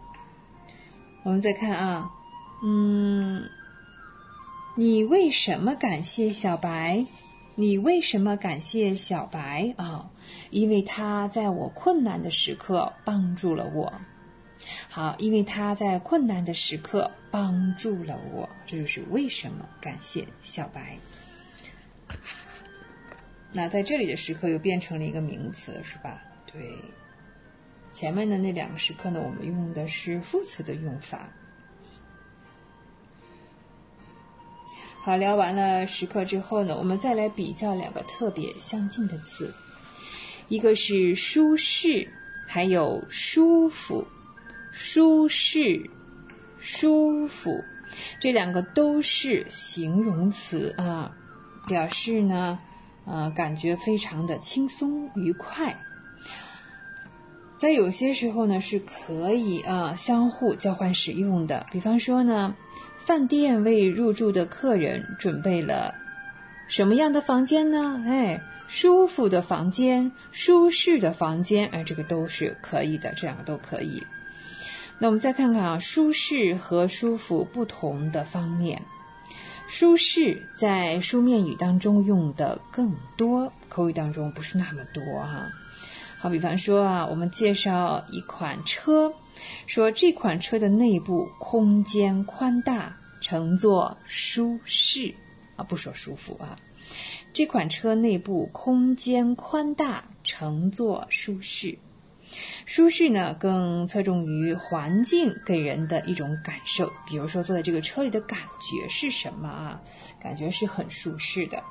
[1.24, 2.08] 我们再看啊，
[2.62, 3.42] 嗯。
[4.78, 7.06] 你为什么感谢小白？
[7.54, 10.10] 你为什么感谢小白啊？
[10.50, 13.90] 因为他在我困难的时刻帮助了我。
[14.90, 20.98] 好，因为他在困难的时刻帮助了我，这就是为什么感谢小白。
[23.52, 26.22] 那在这里的时刻又变成了一个名词，是吧？
[26.52, 26.70] 对，
[27.94, 31.30] 前面的那两个时刻呢，我们用的是副词的用法。
[35.06, 39.54] 好，聊完了时刻之后呢，我们再来比较两个特别相近的词，
[40.48, 42.08] 一个是舒适，
[42.44, 44.04] 还有舒服。
[44.72, 45.88] 舒适、
[46.58, 47.62] 舒服，
[48.18, 51.14] 这两个都是形容词啊，
[51.68, 52.58] 表示呢，
[53.04, 55.72] 呃，感觉非常的轻松愉快。
[57.56, 62.56] 在有些时候呢，是可以啊相互交换使用的，比方说呢。
[63.06, 65.94] 饭店为入住的客人准备了
[66.66, 68.02] 什么样的房间呢？
[68.04, 74.04] 哎，舒服的房间，舒适的房间，哎，这个都是可以的，这两个都可以。
[74.98, 78.82] 那我们再看看啊，舒适和舒服不同的方面。
[79.68, 85.46] 舒适在书面语当中用的更多，口语当中不是那么多哈。
[86.18, 89.12] 好，比方说啊，我们介绍一款车。
[89.66, 95.14] 说这款车的内部空间宽大，乘坐舒适
[95.56, 96.58] 啊，不说舒服啊。
[97.32, 101.78] 这款车内部空间宽大，乘坐舒适。
[102.64, 106.92] 舒适呢，更侧重于环境给人的一种感受。
[107.06, 109.80] 比如说，坐在这个车里的感觉是什么啊？
[110.20, 111.62] 感觉是很舒适的。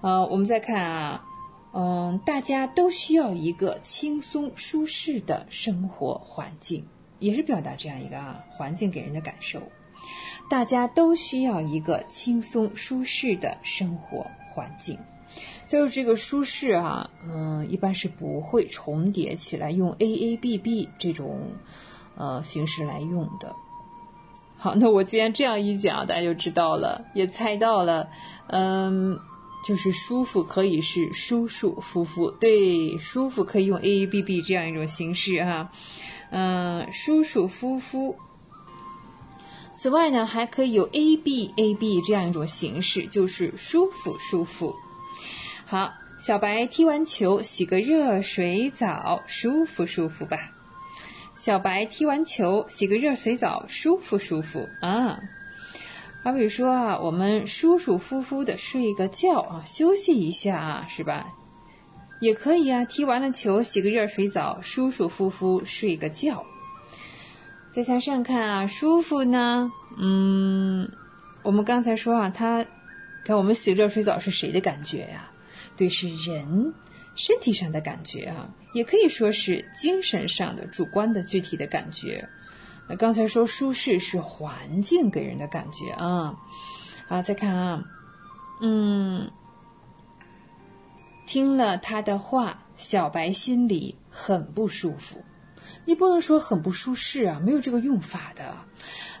[0.00, 1.24] 呃，我们再看啊，
[1.72, 6.84] 嗯，大家都需要一个轻松舒适的生活环境。
[7.18, 9.62] 也是表达这样一个啊环境给人的感受，
[10.50, 14.98] 大家都需要一个轻松舒适的生活环境。
[15.66, 21.40] 就是这个舒适啊，嗯，一般是不会重叠起来用 A A B B 这种
[22.16, 23.54] 呃形式来用的。
[24.58, 24.74] 好。
[24.74, 28.10] 那我既然这样一讲，大家就知道了，也猜到了，
[28.48, 29.18] 嗯，
[29.66, 35.72] 就是叔父可以是叔叔夫妇，对，叔父可以用 A A B B 这样一种形式哈，
[36.30, 38.16] 嗯，叔叔夫妇。
[39.74, 44.72] 此外呢，还可以有 A B A B 这样一种形式，就是舒服舒服。
[45.64, 50.52] 好，小白踢完球，洗个热水澡，舒服舒服吧。
[51.36, 55.18] 小白踢完球，洗个热水澡，舒服舒服啊。
[56.26, 61.32] 好比说啊，我们舒舒服服的睡个觉啊，休息一下啊，是吧？
[62.20, 66.44] 也可以啊，踢完了球，洗个热水澡，舒舒服服睡个觉。
[67.70, 69.70] 再向上看啊，舒服呢？
[69.98, 70.90] 嗯，
[71.44, 72.66] 我们刚才说啊，他
[73.24, 75.30] 看我们洗热水澡是谁的感觉呀？
[75.76, 76.74] 对，是人
[77.14, 82.28] 身体上的感觉啊，也可以说是精神上的主观的具体的感觉。
[82.88, 86.34] 那刚才说舒适是环境给人的感觉啊。
[87.08, 87.84] 好，再看啊，
[88.60, 89.30] 嗯，
[91.26, 95.22] 听了他的话，小白心里很不舒服。
[95.84, 98.54] 你不能说很不舒适啊，没有这个用法的，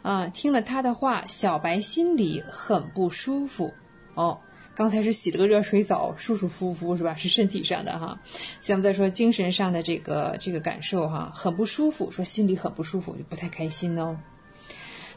[0.02, 3.72] 啊，听了他的话，小白心里很不舒服。
[4.14, 4.40] 哦，
[4.76, 7.14] 刚才是洗了个热水澡，舒舒服服是吧？
[7.18, 8.20] 是身体上的哈。
[8.60, 14.16] 现在再说精神上的这个这个感受哈，很不舒服，说心里很不舒服，就不太开心哦。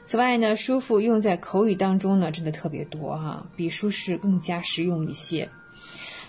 [0.05, 5.49] 此外呢，舒服用在口语当中呢，真的特别多哈，比舒适更加实用一些。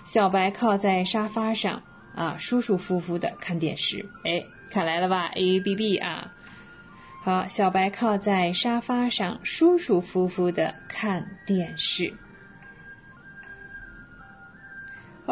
[0.05, 1.83] 小白靠在沙发上
[2.15, 4.45] 啊，舒舒服服的看电视，哎。
[4.73, 6.33] 看来了吧，A A B B 啊，
[7.25, 12.15] 好，小白靠在沙发上，舒舒服服的看电视。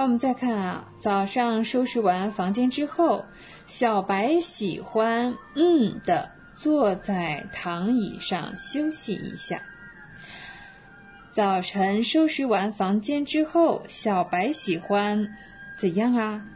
[0.01, 3.25] 我们再看啊，早上收拾完房间之后，
[3.67, 9.61] 小白喜欢嗯的坐在躺椅上休息一下。
[11.33, 15.35] 早晨收拾完房间之后，小白喜欢
[15.77, 16.47] 怎样啊？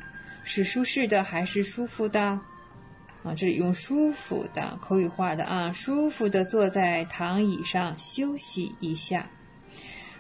[0.45, 2.23] 是舒适的还是舒服的？
[3.25, 9.29] 啊，这里用舒服的口语化的啊，舒服的坐在躺椅上休息一下。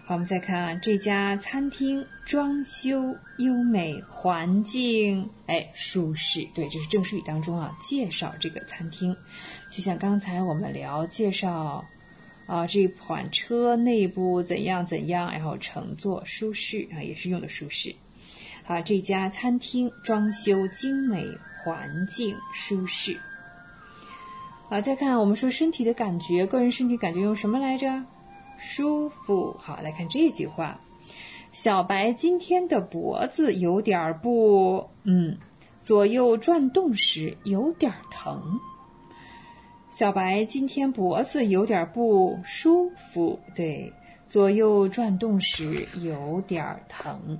[0.04, 6.46] 好，我们再看啊，这家餐厅装修优美，环境哎舒适。
[6.54, 9.16] 对，这是正式语当中啊，介绍这个餐厅，
[9.70, 11.84] 就像刚才我们聊介绍
[12.46, 17.94] 啊，这款车内部怎样怎样，然后乘坐舒适啊，也是用的舒适。
[18.64, 21.24] 好，这家餐厅装修精美。
[21.64, 23.20] 环境舒适。
[24.68, 28.02] 好，再看我们说身体的感觉，个人身体感觉用什么来着？
[28.62, 29.56] 舒服。
[29.58, 30.80] 好，来看这句话：
[31.50, 34.88] 小白今天的脖子有点不……
[35.02, 35.36] 嗯，
[35.82, 38.60] 左右转动时有点疼。
[39.90, 43.92] 小白今天脖子有点不舒服，对，
[44.28, 47.38] 左右转动时有点疼。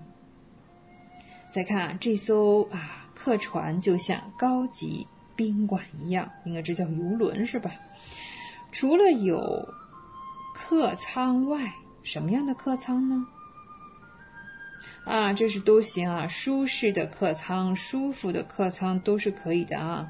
[1.51, 2.99] 再看啊这艘啊。
[3.15, 7.71] 客船就像高级宾馆一样，应该这叫游轮是吧？
[8.73, 9.73] 除了有
[10.65, 11.75] 客舱外，
[12.05, 13.27] 什么样的客舱呢？
[15.05, 20.09] 啊，这是都行啊，舒适的客舱、舒服的客舱都是可以的啊。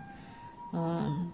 [0.74, 1.32] 嗯，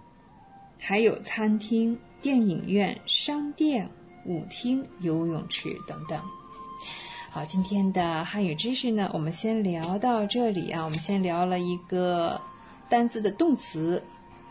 [0.81, 3.91] 还有餐厅、电影院、商店、
[4.25, 6.23] 舞厅、游泳池等等。
[7.31, 10.85] 好，今天的汉语知识呢，我们先聊到这里啊。
[10.85, 12.41] 我们先聊了一个
[12.89, 14.03] 单字的动词，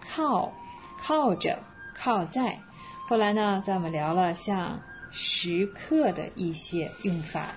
[0.01, 0.51] 靠，
[0.99, 1.57] 靠着，
[1.95, 2.59] 靠在。
[3.07, 4.77] 后来呢，在我们聊了像
[5.11, 7.55] 时刻的一些用法。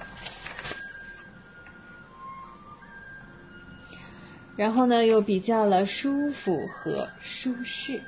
[4.57, 8.01] 然后呢，又比较了舒服和舒适。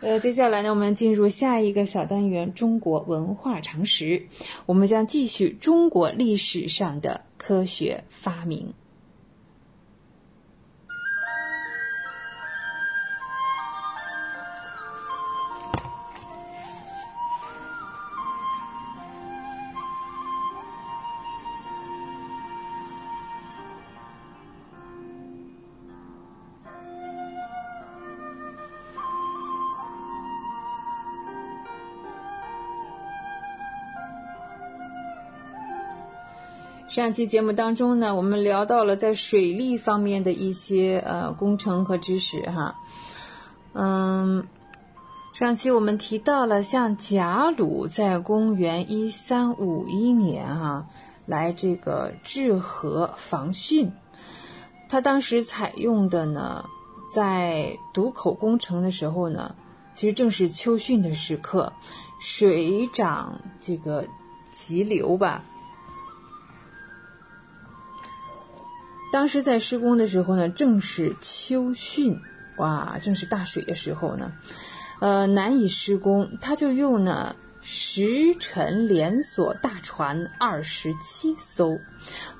[0.00, 4.26] 呃，接下来呢，我们进入下一个小单元——中国文化常识。
[4.64, 8.72] 我们将继续中国历史上的科学发明。
[36.98, 42.74] 上期节目当中呢，我们聊到了在水利方面的一些呃工程和知识哈。
[43.72, 44.48] 嗯，
[45.32, 50.86] 上期我们提到了像贾鲁在公元一三五一年啊
[51.24, 53.92] 来这个治河防汛，
[54.88, 56.64] 他当时采用的呢
[57.12, 59.54] 在堵口工程的时候呢，
[59.94, 61.72] 其实正是秋汛的时刻，
[62.18, 64.04] 水涨这个
[64.50, 65.44] 急流吧。
[69.10, 72.18] 当时在施工的时候呢，正是秋汛，
[72.58, 74.32] 哇，正是大水的时候呢，
[75.00, 81.78] 呃，难以施工，他就用呢石沉连锁大船二十七艘，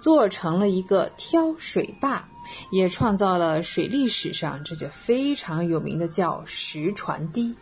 [0.01, 2.29] 做成了一个挑水坝，
[2.71, 7.55] 也创造了水利史上这就非常有名的叫石船堤。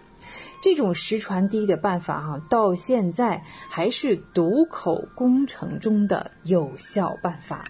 [0.62, 7.66] 这种石船堤的办法哈，到现在还是堵口工程中的有效办法。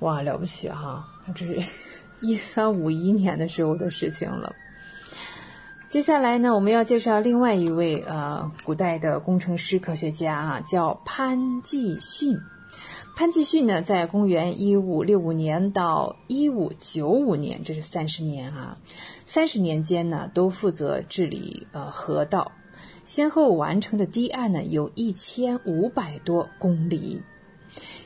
[0.00, 1.08] 哇，了不起哈！
[1.34, 1.62] 这是
[2.20, 4.54] 一三五一年的时候的事情了。
[5.88, 12.38] 接下来呢，我们要介绍另外一位呃古代的工程师科学家啊，叫潘季训。
[13.16, 18.76] 潘季训呢，在公元一五六五年到一五九五年，这是三十年啊，
[19.24, 22.50] 三十年间呢，都负责治理呃河道，
[23.04, 27.22] 先后完成的堤岸呢，有一千五百多公里。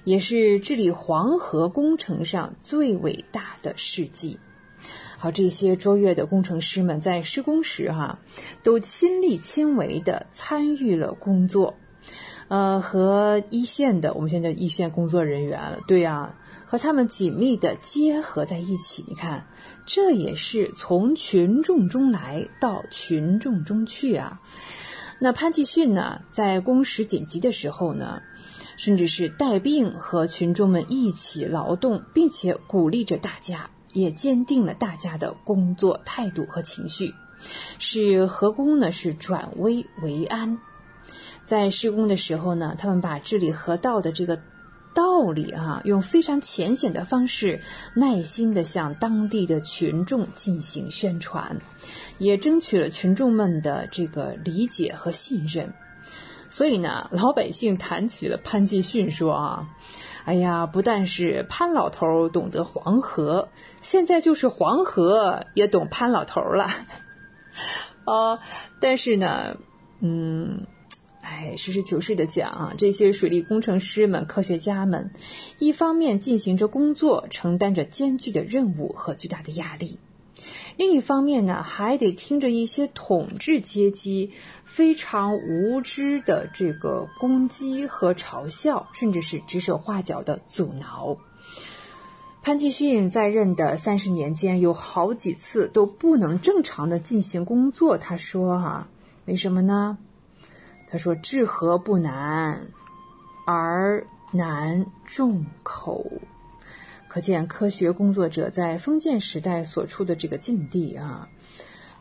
[0.09, 4.39] 也是治理黄河工程上最伟大的事迹。
[5.19, 8.19] 好，这些卓越的工程师们在施工时，哈，
[8.63, 11.75] 都亲力亲为的参与了工作，
[12.49, 19.05] 呃，和一线的我们现在一线工作人员，对呀，和他们紧密的结合在一起。
[19.09, 19.47] 你看，
[19.85, 24.39] 这也是从群众中来到群众中去啊。
[25.19, 28.23] 那潘继训呢，在工时紧急的时候呢？
[28.79, 37.13] 甚至是带病和群众们一起劳动，并且鼓励着大家，也坚定了大家的工作态度和情绪，
[37.79, 40.59] 使河工呢是转危为安。
[41.45, 44.41] 在施工的时候呢，他们把治理河道的这个
[44.95, 47.61] 道理啊，用非常浅显的方式，
[47.95, 51.57] 耐心的向当地的群众进行宣传，
[52.19, 55.73] 也争取了群众们的这个理解和信任。
[56.59, 59.69] 所以呢，老百姓谈起了潘季训，说啊，
[60.25, 63.49] 哎呀，不但是潘老头懂得黄河，
[63.81, 66.67] 现在就是黄河也懂潘老头了。
[68.05, 68.41] 哦，
[68.81, 69.57] 但是呢，
[70.01, 70.67] 嗯，
[71.21, 75.13] 哎，实事求是的讲啊，这些水利工程师们、科学家们，
[75.61, 80.01] 一方面进行着工作，承担着艰巨的任务和巨大的压力。
[80.79, 84.31] 另一方面呢，还得听着一些统治阶级
[84.65, 91.17] 非常无知的这个攻击和嘲笑，甚至是指手画脚的阻挠。
[92.43, 97.99] 潘继训在任的三十年间，有好几次都不能正常的进行工作。
[97.99, 98.89] 他说：“哈，
[99.25, 99.99] 为什么呢？
[100.87, 102.69] 他说治河不难，
[103.49, 106.07] 而难众口。”
[107.09, 111.27] 可见科学工作者在封建时代所处的这个境地啊，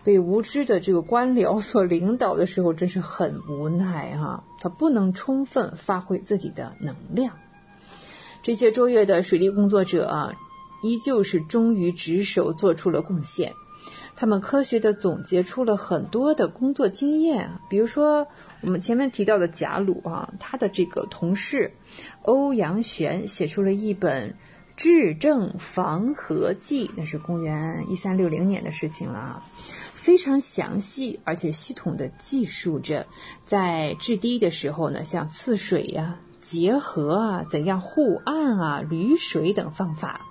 [0.03, 4.43] 被无知的这个官僚所领导的时候，真是很无奈啊！
[4.59, 7.38] 他不能充分发挥自己的能量。
[8.43, 10.34] 这些卓越的水利工作者啊，
[10.84, 13.53] 依旧是忠于职守，做出了贡献。
[14.15, 18.27] 他们科学的总结出了很多的工作经验，比如说
[18.61, 21.71] 我们前面提到的贾鲁啊，他的这个同事
[22.23, 24.29] 欧阳玄写出了一本。
[24.78, 29.44] 《治政防河记》那是公元一三六零年的事情了啊，
[29.95, 33.08] 非常详细而且系统的记述着
[33.44, 40.22] 在治堤的时候呢，像刺水呀、结河啊、怎样护岸啊、滤水等方法；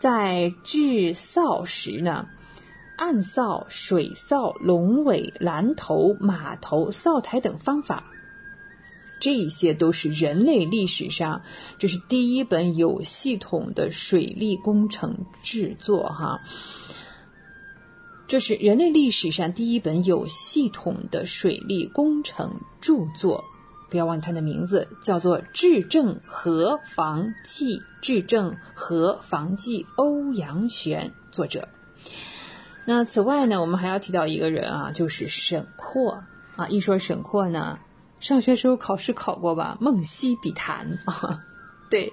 [0.00, 2.26] 在治扫时呢，
[2.96, 8.02] 岸扫、水扫、龙尾、蓝头、码头、扫台等方法。
[9.18, 11.42] 这一些都是人类历史上，
[11.78, 16.40] 这是第一本有系统的水利工程制作哈。
[18.28, 23.44] 这是人类历史上第一本有系统的水利工程著作，
[23.88, 27.78] 不要忘记它的名字，叫做《治政河防记》。
[28.02, 31.68] 《治政河防记》，欧阳玄作者。
[32.84, 36.24] 那此外呢，我们还要提到一个人啊，就是沈括
[36.56, 36.68] 啊。
[36.68, 37.78] 一说沈括呢。
[38.26, 41.44] 上学时候考试考过吧，《梦溪笔谈》啊，
[41.88, 42.12] 对，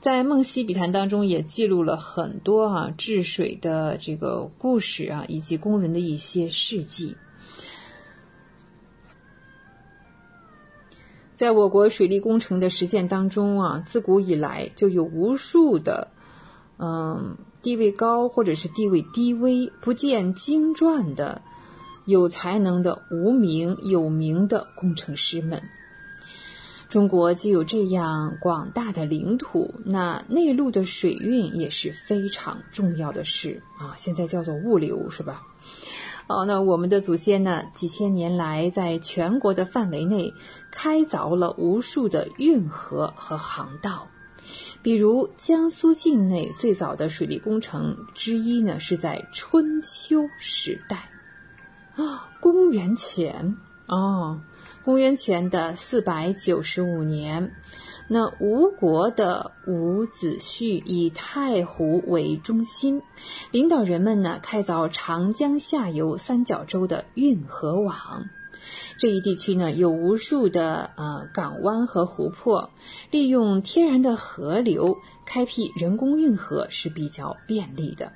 [0.00, 7.16] 在《梦溪笔谈》当中也记录了很多啊治水的这个故事啊，以及工人的一些事迹。
[11.34, 16.12] 在我国水利工程的实践当中啊，自古以来就有无数的
[16.78, 21.42] 嗯地位高或者是地位低微、不见经传的。
[22.10, 25.62] 有才能的无名有名的工程师们，
[26.88, 33.94] 中国既有这样广大的领土，那内陆的水运也是非常重要的事啊。
[33.96, 35.40] 现在叫做物流，是吧？
[36.26, 40.32] 好，那我们的祖先呢，几千年来在全国的范围内
[40.70, 44.08] 开凿了无数的运河和航道。
[44.82, 51.09] 比如江苏境内最早的水利工程之一呢，是在春秋时代，
[52.40, 53.56] 公元前
[53.86, 54.40] 哦。
[54.82, 57.52] 公元前的四百九十五年，
[58.08, 63.02] 那吴国的伍子胥以太湖为中心，
[63.50, 68.24] 领导人们呢开凿长江下游三角洲的运河网。
[68.98, 72.70] 这一地区呢有无数的呃港湾和湖泊，
[73.10, 74.96] 利用天然的河流
[75.26, 78.12] 开辟人工运河是比较便利的。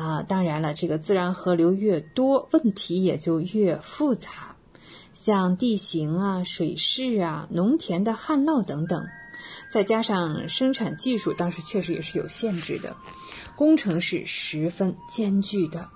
[0.00, 4.56] 啊，当然了，这个自然河流越多，问题也就越复杂。
[5.12, 9.04] 像地形啊、水势啊、农田的旱涝等等，
[9.70, 12.96] 再加上生产技术当时确实也是有限制的，
[13.56, 15.90] 工程是十分艰巨的。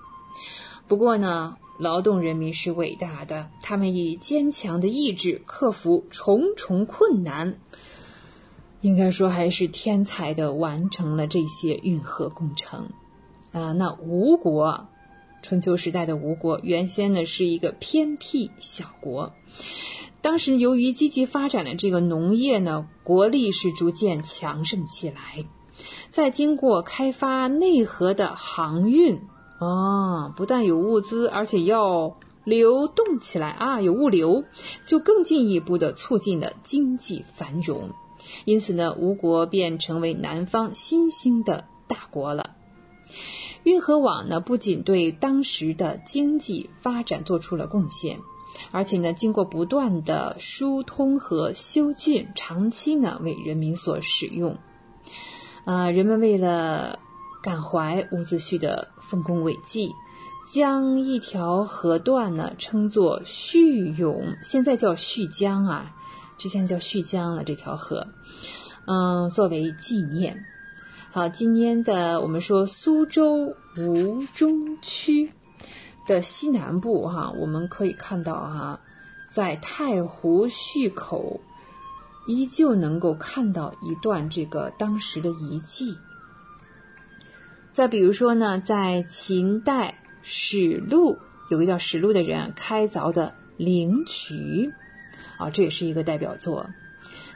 [0.87, 7.57] 不过呢，劳动人民是伟大的，他们以坚强的意志克服重重困难，
[8.81, 12.87] 应该说还是天才的完成了这些运河工程。
[13.55, 14.87] 啊，那吴国。
[15.41, 19.31] 春秋时代的吴国原先呢是一个偏僻小国，
[20.19, 25.45] 当时由于积极发展的这个农业呢，国力是逐渐强盛起来。
[26.11, 29.21] 在经过开发内河的航运
[29.59, 34.43] 啊，不但有物资，而且要流动起来啊，有物流，
[34.85, 37.91] 就更进一步的促进了经济繁荣。
[38.43, 42.55] 因此呢，吴国便成为南方新兴的大国了。
[43.65, 48.19] 运河网呢，不仅对当时的经济发展做出了贡献，
[48.69, 54.55] 而且呢，经过不断的疏通和修浚，长期呢为人民所使用。
[55.65, 56.99] 啊，人们为了
[57.41, 59.89] 感怀伍子胥的丰功伟绩，
[60.53, 65.95] 将一条河段呢称作胥涌，现在叫胥江啊，
[66.37, 68.05] 之前叫胥江了这条河，
[68.85, 70.45] 嗯，作为纪念。
[71.15, 75.31] 好，今天的我们说苏州吴中区
[76.05, 78.81] 的西南部哈，我们可以看到哈，
[79.31, 81.39] 在太湖胥口
[82.27, 85.95] 依旧能够看到一段这个当时的遗迹。
[87.71, 91.17] 再比如说呢，在秦代史禄
[91.49, 94.69] 有个叫史禄的人开凿的灵渠，
[95.37, 96.69] 啊，这也是一个代表作。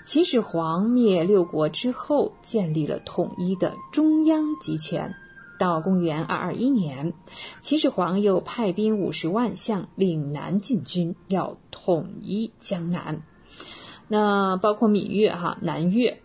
[0.09, 5.13] 秦始皇灭六国之后，建立了统一的中央集权。
[5.59, 7.13] 到公元二二一年，
[7.61, 13.21] 秦始皇又派兵五十万向岭南进军，要统一江南。
[14.07, 16.23] 那包括闽越、哈南越，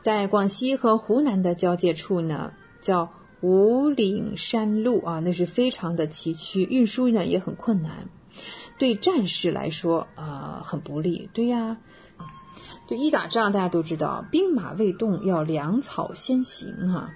[0.00, 3.12] 在广西和湖南的交界处呢，叫。
[3.40, 8.08] 五岭山路啊，那是非常的崎岖，运输呢也很困难，
[8.78, 11.30] 对战士来说啊很不利。
[11.32, 11.78] 对呀，
[12.86, 17.10] 对一打仗，大家都知道，兵马未动，要粮草先行哈。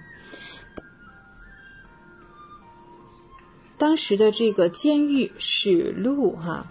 [3.77, 6.65] 当时的这个监狱史路哈，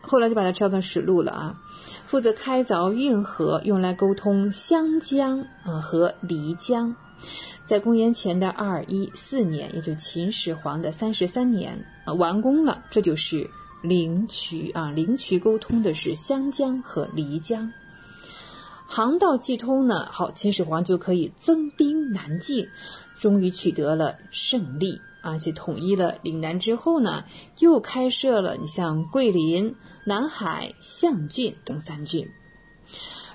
[0.00, 1.60] 后来就把它叫成史路了啊，
[2.06, 6.96] 负责开凿运河，用来沟通湘江啊和漓江。
[7.68, 12.82] 在公元前的二一四年，也就秦始皇的三十三年，啊，完工了。
[12.90, 13.50] 这就是
[13.82, 17.70] 灵渠啊，灵渠沟通的是湘江和漓江，
[18.86, 22.66] 航道既通呢，好，秦始皇就可以增兵南进，
[23.18, 27.26] 终于取得了胜利，而且统一了岭南之后呢，
[27.58, 29.74] 又开设了你像桂林、
[30.04, 32.30] 南海、象郡等三郡。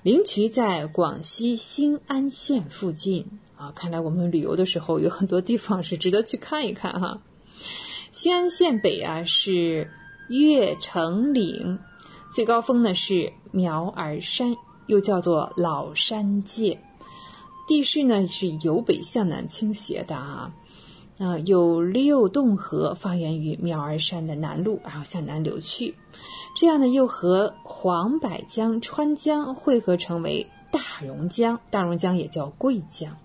[0.02, 3.40] 灵渠在广西兴安县附近。
[3.64, 7.22] 啊，看来我们旅游的时候有很多地方是值得去看一看哈。
[8.12, 9.90] 兴安县北啊是
[10.28, 11.80] 月城岭，
[12.34, 14.58] 最高峰呢是苗儿山，
[14.88, 16.82] 又叫做老山界。
[17.66, 20.54] 地势呢是由北向南倾斜的啊，
[21.20, 25.96] 啊有六洞河发源于苗儿山的南麓，然后向南流去，
[26.58, 33.16] 这样呢又和黄柏江、川江汇合成为大榕江，大榕江也叫桂江。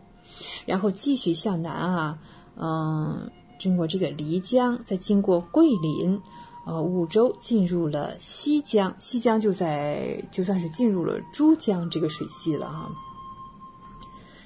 [0.66, 2.18] 然后继续向南啊，
[2.56, 6.20] 嗯，经过这个漓江，再经过桂林，
[6.66, 12.90] 呃，梧州，进入了西江，西江就在就算是进入了珠江这个水系了哈。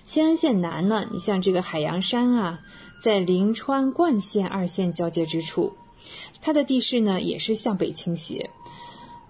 [0.05, 2.61] 兴安县南呢，你像这个海洋山啊，
[3.03, 5.73] 在临川灌县二县交界之处，
[6.41, 8.51] 它的地势呢也是向北倾斜。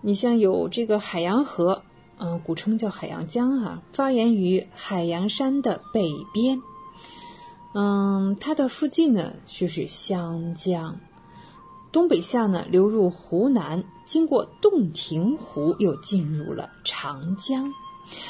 [0.01, 1.85] 你像有这个海洋河，
[2.25, 6.63] 嗯，古称叫海洋江啊，发源于海洋山的北边。
[7.75, 11.01] 嗯，它的附近呢就是湘江，
[11.91, 17.73] 东北向呢流入湖南，经过洞庭湖又进入了长江。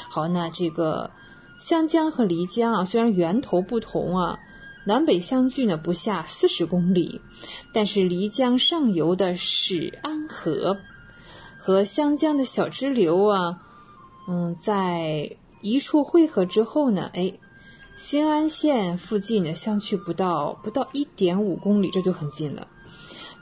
[0.09, 1.11] 好，那这个
[1.59, 4.39] 湘江和漓江啊，虽然源头不同啊，
[4.87, 7.21] 南北相距呢不下四十公里，
[7.73, 10.79] 但是漓江上游的始安河。
[11.59, 13.61] 和湘江的小支流啊，
[14.27, 17.33] 嗯，在一处汇合之后呢，哎，
[17.97, 22.67] 新安县附近呢相距不到不到一点五公里，这就很近了。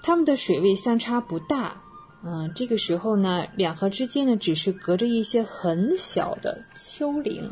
[0.03, 1.81] 它们的水位相差不大，
[2.23, 7.51] 嗯，这个时候呢，两河之间呢只是隔着一些很小的丘陵。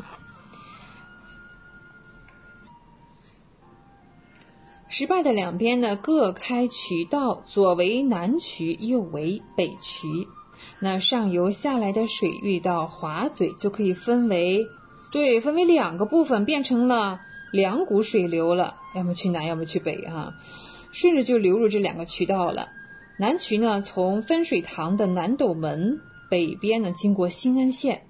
[4.88, 10.26] 石坝的两边呢各开渠道，左为南渠，右为北渠。
[10.82, 14.66] 那上游下来的水遇到滑嘴，就可以分为，
[15.12, 17.20] 对，分为两个部分，变成了
[17.52, 20.34] 两股水流了，要么去南，要么去北啊，
[20.90, 22.68] 顺着就流入这两个渠道了。
[23.18, 26.00] 南渠呢，从分水塘的南斗门
[26.30, 28.06] 北边呢，经过新安县，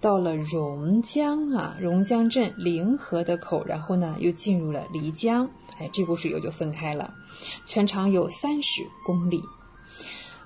[0.00, 7.14] 到了榕江啊，榕江镇临河的口，然后呢，又进入了漓江，哎，这股水流就分开了，
[7.66, 9.40] 全长有三十公里。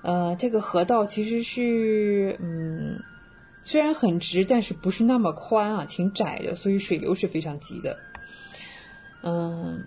[0.03, 3.01] 呃，这个河道其实是，嗯，
[3.63, 7.99] 虽然很直，但是不是那么宽啊，挺窄的，所以水流是非常急的。
[9.23, 9.85] 嗯，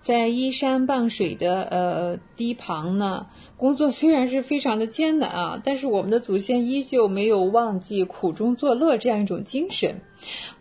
[0.00, 3.26] 在依山傍水的呃堤旁呢，
[3.58, 10.00] 工作虽然是非常的艰难啊，但是我们的祖先依旧没有忘记苦中作乐这样一种精神，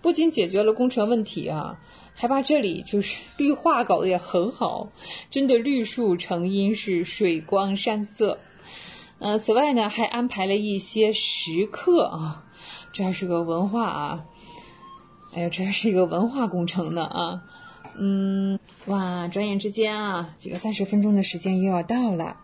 [0.01, 1.79] 不仅解决了工程问题啊。
[2.21, 4.89] 还把这里就是 绿化搞得也很好，
[5.31, 8.39] 真的绿树成荫，是水光山色。
[9.19, 12.43] 呃，此外呢，还安排了一些石刻啊，
[12.91, 14.25] 这还是个文化啊。
[15.33, 17.41] 哎呀，这还是一个文化工程呢啊。
[17.97, 22.35] 嗯，哇，转眼之间啊，这个三十分钟的时间又要到了。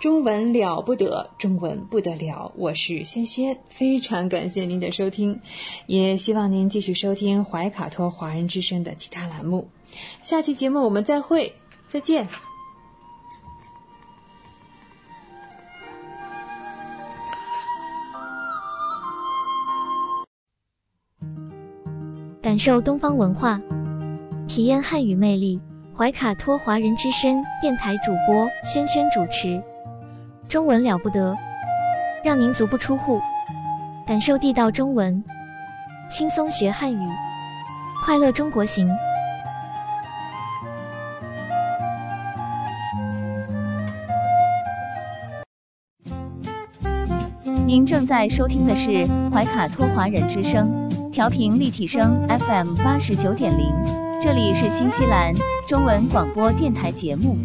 [0.00, 2.52] 中文了不得，中文不得了。
[2.54, 5.40] 我是轩轩，非常感谢您的收听，
[5.86, 9.68] 也希望您继续收听怀卡托华人之声的其他栏目。
[10.22, 11.52] 下期节目我们再会，
[11.88, 12.28] 再见。
[22.40, 23.60] 感受东方文化，
[24.46, 25.60] 体验汉语魅力。
[25.96, 29.60] 怀卡托华人之声电台主播轩轩主持。
[30.48, 31.36] 中文了不得，
[32.24, 33.20] 让您足不出户，
[34.06, 35.22] 感受地道中文，
[36.08, 37.08] 轻松学汉语，
[38.02, 38.88] 快乐中国行。
[47.66, 53.70] 您正在收听的是怀卡托华人之声，调频立体声 FM 八十九点零，
[54.18, 55.34] 这里是新西兰
[55.66, 57.36] 中文广播电台节目。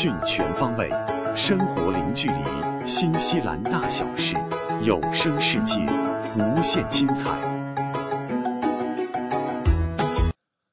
[0.00, 0.88] 讯全方位，
[1.36, 4.34] 生活零距离，新西兰大小事，
[4.80, 5.76] 有声世界，
[6.38, 7.38] 无限精彩。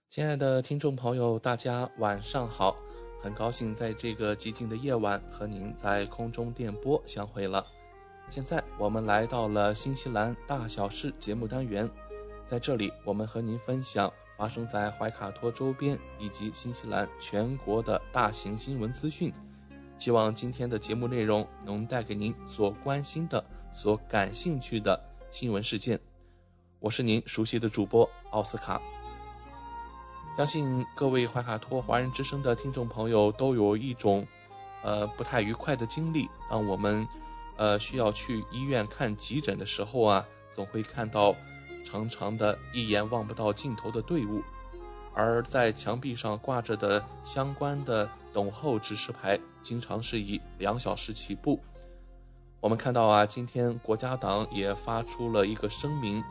[0.10, 2.74] 亲爱的听众朋友，大家晚上好，
[3.22, 7.66] 很高兴在这个寂静的夜晚和您在空中电波相会了。
[8.30, 11.90] 现在我们来到了新西兰大小事节目单元，
[12.46, 14.10] 在这里我们和您分享。
[14.38, 19.34] 发生在怀卡托周边以及新西兰全国的大型新闻资讯，
[19.98, 23.44] 希望今天的节目内容能带给您所关心的、
[23.74, 25.00] 所感兴趣的
[25.32, 26.00] 新闻事件。
[26.80, 28.80] 我是您熟悉的主播奥斯卡。
[30.38, 34.24] 相信各位怀卡托华人之声的听众朋友都有一种，
[34.84, 36.30] 呃，不太愉快的经历。
[36.48, 37.08] 当我们，
[37.58, 40.24] 呃，需要去医院看急诊的时候啊，
[40.54, 41.36] 总会看到。
[41.88, 44.44] 长长的一眼望不到尽头的队伍，
[45.14, 51.62] 而在墙壁上挂着的相关的等候指示牌，经常是以两小时起步。
[52.60, 56.22] 我们看到啊，今天国家党也发出了一个声明，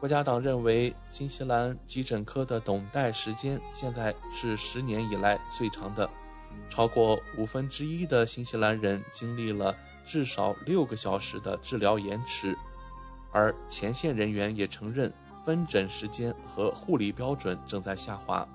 [0.00, 6.10] 国家党认为新西兰急诊科的等待时间现在是十年以来最长的，
[6.68, 12.56] 超过五分之一的新西兰人经历了至少六个小时的治疗延迟。
[13.32, 15.12] 而前线人员也承认，
[15.44, 18.46] 分诊时间和护理标准正在下滑。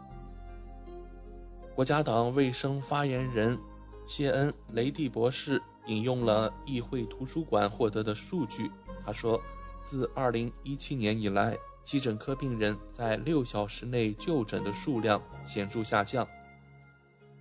[1.76, 3.58] 国家党卫生发言人
[4.06, 8.70] 谢恩·雷蒂博士引用了议会图书馆获得的数据，
[9.06, 9.42] 他说，
[9.84, 16.28] 自2017年以来，急诊科病人在六小时内就诊的数量显著下降。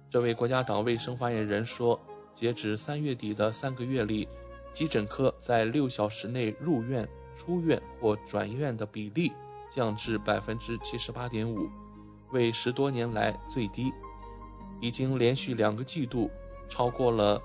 [0.09, 2.01] 这位国家党卫生发言人说，
[2.35, 4.29] 截止三月底的三个月里，
[4.73, 9.33] 急诊科在六小时内入院、出院或转院的比例
[9.71, 11.69] 降至百分之七十八点五，
[12.33, 13.93] 为十多年来最低，
[14.81, 16.31] 已经连续两个季度
[16.69, 17.41] 超过了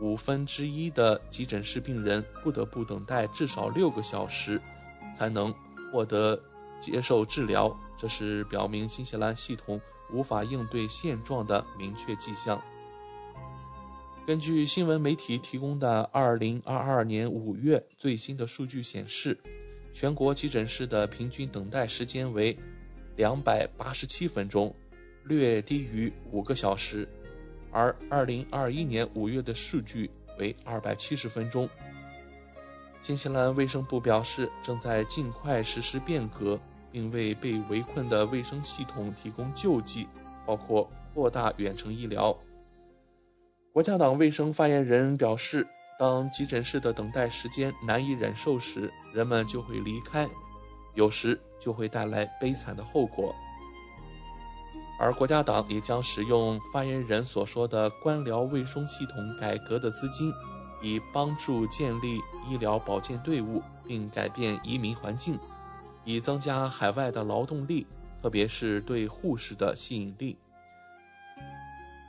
[0.00, 4.60] 五分之一的急诊室病人不得不等待至少六个小时
[5.16, 5.54] 才能。
[5.90, 6.38] 获得
[6.78, 9.80] 接受治疗，这是表明新西兰系统
[10.12, 12.60] 无法应对现状的明确迹象。
[14.28, 19.34] 根据新闻媒体提供的2022年5月最新的数据显示，
[19.94, 22.54] 全国急诊室的平均等待时间为
[23.16, 24.74] 287分钟，
[25.24, 27.08] 略低于五个小时，
[27.72, 31.66] 而2021年5月的数据为270分钟。
[33.00, 36.60] 新西兰卫生部表示，正在尽快实施变革，
[36.92, 40.06] 并为被围困的卫生系统提供救济，
[40.44, 42.38] 包括扩大远程医疗。
[43.78, 45.64] 国家党卫生发言人表示，
[46.00, 50.28] 当急诊室的等待时间难以忍受时，人们就会离开，
[50.94, 53.32] 有时就会带来悲惨的后果。
[54.98, 60.32] 而国家党也将使用发言人所说的官僚卫生系统改革的资金。
[60.82, 65.38] 以帮助建立医疗保健队伍，并改变移民环境，
[66.04, 67.86] 以增加海外的劳动力，
[68.20, 70.36] 特别是对护士的吸引力。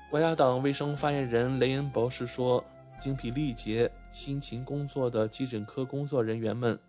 [0.10, 2.64] 国家党卫生发言人雷恩博士说
[3.00, 6.80] ：“精疲力竭、辛勤工作的急诊科工作人员们，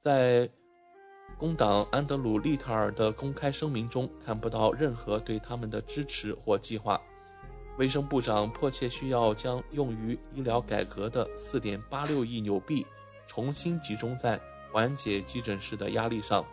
[0.00, 0.50] 在
[1.38, 7.00] 工党安德鲁·利特尔的公开声明中看不到任何对他们的支持或计划。”
[7.78, 12.84] 卫生部长迫切需要将用于医疗改革的4.86亿纽币
[13.28, 14.38] 重新集中在
[14.72, 16.44] 缓解急诊室的压力上。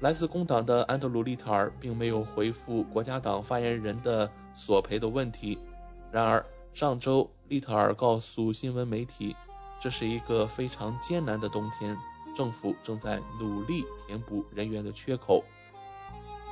[0.00, 5.58] 来自工党的安德鲁·利特尔并没有回复国家党发言人的索赔的问题。
[6.12, 6.44] 然而，
[6.74, 9.34] 上周利特尔告诉新闻媒体，
[9.80, 11.96] 这是一个非常艰难的冬天，
[12.36, 15.42] 政府正在努力填补人员的缺口。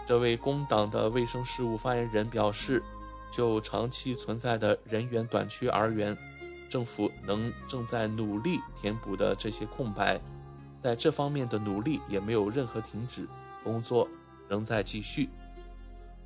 [0.07, 2.83] 这位工党的卫生事务发言人表示。
[3.29, 6.17] 就长期存在的人员短缺而言，
[6.71, 10.19] 政府能正在努力填补的这些空白，
[10.81, 13.29] 在这方面的努力也没有任何停止，
[13.65, 14.09] 工作
[14.49, 15.29] 仍在继续。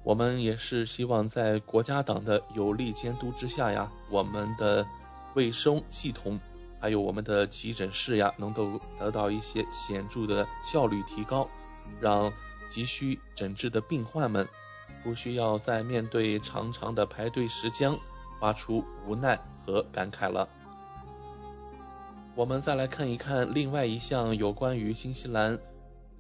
[0.03, 4.87] 我们也是希望在国家党的有力监督之下呀，我们的
[5.35, 6.41] 卫生系统
[6.81, 11.49] 还有我们的急诊室呀，能够得到一些显著的效率提高，
[12.01, 12.33] 让
[12.71, 14.49] 急需诊治的病患们。
[15.03, 17.91] 不需要再面对长长的排队时间，
[18.39, 20.47] 发出无奈和感慨了。
[22.35, 25.59] 我们再来看一看另外一项有关于新西兰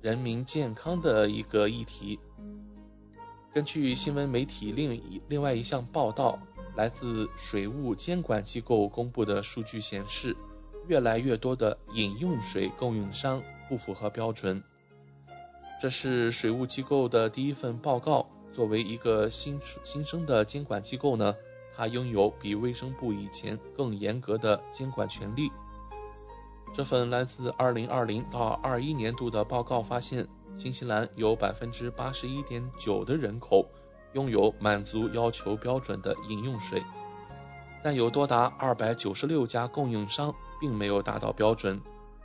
[0.01, 2.19] 人民健康的一个议题。
[3.53, 6.39] 根据新闻媒体另一另外一项报道，
[6.77, 10.37] 来自水务监管机构公布的数据显示，
[10.87, 14.63] 越来越多的饮用水供应商不符合标准。
[15.81, 18.25] 这是水务机构的第一份报告。
[18.53, 21.35] 作为一个新新生的监管机构呢，
[21.77, 25.51] 它拥有比卫生部以前更严格的监管权力。
[26.73, 33.69] 这份来自2020到21年度的报告发现，新西兰有81.9%的人口
[34.13, 36.83] 拥有满足要求标准的饮用水，
[37.83, 41.81] 但有多达296家供应商并没有达到标准。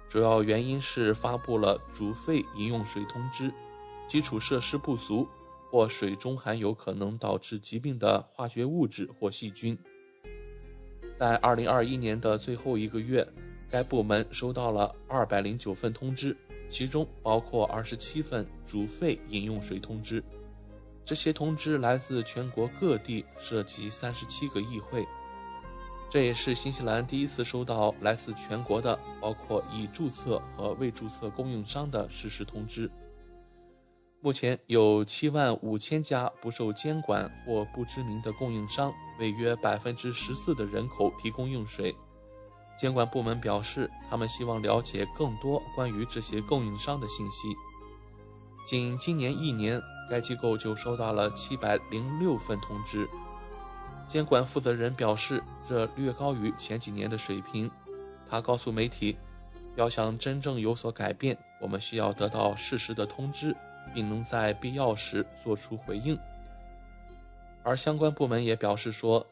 [0.10, 3.52] 主要原因是发布了煮沸饮用水通知，
[4.07, 5.27] 基础设施不足。
[5.72, 9.77] 或水中含有可能导致疾病的化学物质或细菌。
[11.19, 13.27] 在2021年的最后一个月，
[13.69, 16.38] 该部门收到了209份通知，
[16.69, 20.23] 其中包括27份煮沸饮用水通知。
[21.03, 25.05] 这些通知来自全国各地，涉及37个议会。
[26.09, 32.89] 这也是新西兰第一次收到来自全国的，包括已注册和未注册供应商的实时通知。
[34.21, 41.95] 目前有七万五千家不受监管或不知名的供应商为约百分之十四的人口提供用水。
[42.77, 47.56] 监管部门表示，他们希望了解更多关于这些供应商的信息。
[48.65, 53.07] 仅今年一年，该机构就收到了七百零六份通知。
[54.07, 57.69] 监管负责人表示，这略高于前几年的水平。
[58.30, 59.18] 他告诉媒体，
[59.76, 63.56] 要想真正有所改变，我们需要得到适时的通知。
[63.93, 66.18] 并能在必要时做出回应。
[67.64, 69.26] 而相关部门也表示说，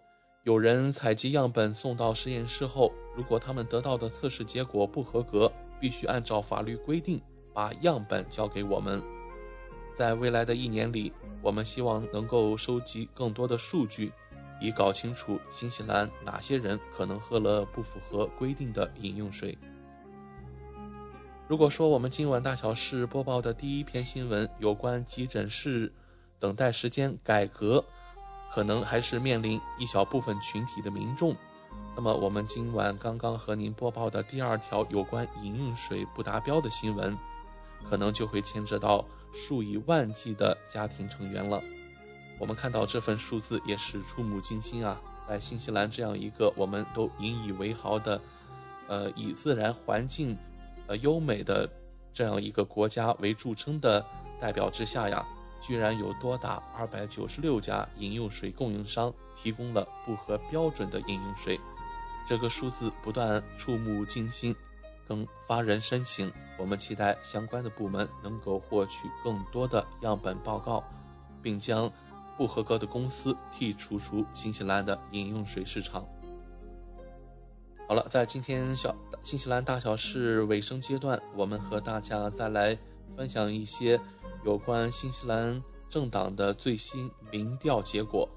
[0.44, 5.49] 有人采集样本送到实验室后，如果他们得到的测试结果不合格，
[5.80, 7.22] 必须按照法律规定
[7.53, 9.02] 把样本交给我们。
[9.95, 14.11] 在未来的一年里，我们希望能够收集更多的数据，
[14.60, 19.57] 以搞清楚新西兰哪些人可能喝了不符合规定的饮用水。
[21.48, 25.94] 如果说我们今晚大小事播报的第一篇新闻有关急诊室
[26.38, 27.86] 等待时间改革，
[28.53, 31.35] 可能还是面临一小部分群体的民众，
[31.95, 37.17] 那么我们今晚刚刚和您播报的第二条有关饮用水不达标的新闻，
[37.89, 39.03] 可能就会牵扯到
[39.34, 41.59] 数以万计的家庭成员了。
[42.38, 45.01] 我们看到这份数字也是触目惊心啊！
[45.27, 48.21] 在新西兰这样一个我们都引以为豪的，
[48.88, 50.38] 呃，以自然环境。
[50.85, 51.67] 呃，优美的
[52.13, 54.05] 这样一个国家为著称的
[54.38, 55.25] 代表之下呀，
[55.64, 61.57] 居然有多达二百九十六家饮用水供应商提供了不合标准的饮用水，
[62.27, 64.53] 这个数字不断触目惊心，
[65.07, 66.30] 更发人深省。
[66.57, 70.84] 我们期待相关的部门能够获取更多的样本报告，
[71.41, 71.90] 并将
[72.38, 76.06] 不合格的公司剔除出新西兰的饮用水市场。
[77.88, 82.77] 好了，在今天小新西兰大小事尾声阶段，我们和大家再来
[83.15, 83.99] 分享一些
[84.45, 88.28] 有关新西兰政党的最新民调结果。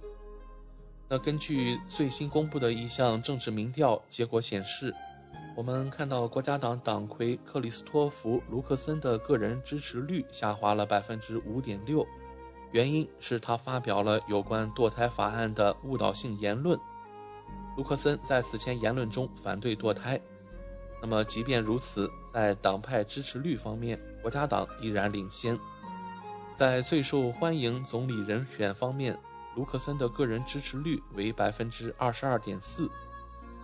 [1.08, 4.94] 那根据最新公布的一项政治民调结果显示，
[5.56, 12.06] 我们看到国家党党魁克里斯托弗·卢克森的个人支持率下滑了百分之五点六，
[12.72, 16.78] 原因是他发表了有关堕胎法案的误导性言论。
[17.76, 20.20] 卢克森在此前言论中反对堕胎。
[21.00, 25.56] 那么，即便如此，在党派支持率方面，国家党依然领先。
[26.58, 29.14] 在最受欢迎总理人选方面，
[29.54, 32.90] 卢克森的个人支持率为百分之二十二点四，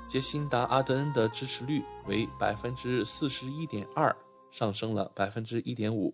[0.07, 4.15] 杰辛达·阿德恩的支持率为百分之四十一点二，
[4.51, 6.13] 上升了百分之一点五。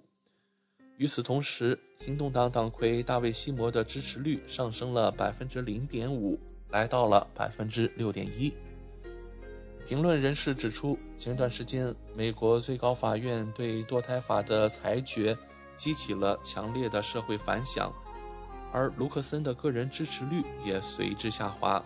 [0.98, 6.38] 与此同时，行动党党魁大卫·西摩的支持率上升了百分之零点五。
[6.70, 8.52] 来到了百分之六点一。
[9.86, 15.34] 评论人士指出，前段时间美国最高法院对堕胎法的裁决
[15.78, 17.90] 激起了强烈的社会反响，
[18.72, 21.82] 而卢克森的个人支持率也随之下滑。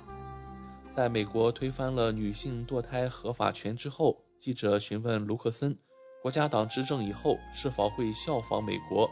[0.96, 5.78] 在美国推翻了女性堕胎合法权之后，记者询问卢克森，
[6.20, 9.08] 国家党执政以后是否会效仿美国，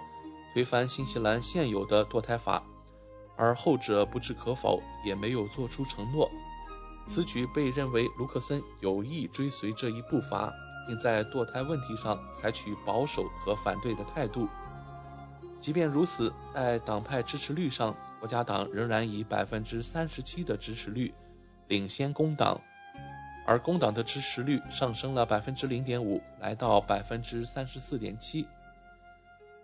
[0.53, 2.63] 推翻新西兰现有的堕胎法。
[3.37, 6.31] 而后者不置可否，也没有做出承诺。
[7.07, 10.53] 此举被认为卢克森有意追随这一步伐，
[10.87, 14.47] 并在堕胎问题上采取保守和反对的态度。
[15.61, 21.13] 即便如此，在党派支持率上，国家党仍然以百分之三十七的支持率
[21.69, 22.59] 领先工党，
[23.47, 28.47] 而工党的支持率上升了百分之零点五，来到百分之三十四点七。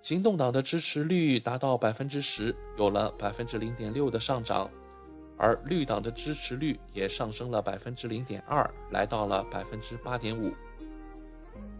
[0.02, 4.70] 行动党的支持率达到百分之十，有了百分之零点六的上涨，
[5.38, 10.52] 而绿党的支持率也上升了百分之零点二，来到了百分之八点五。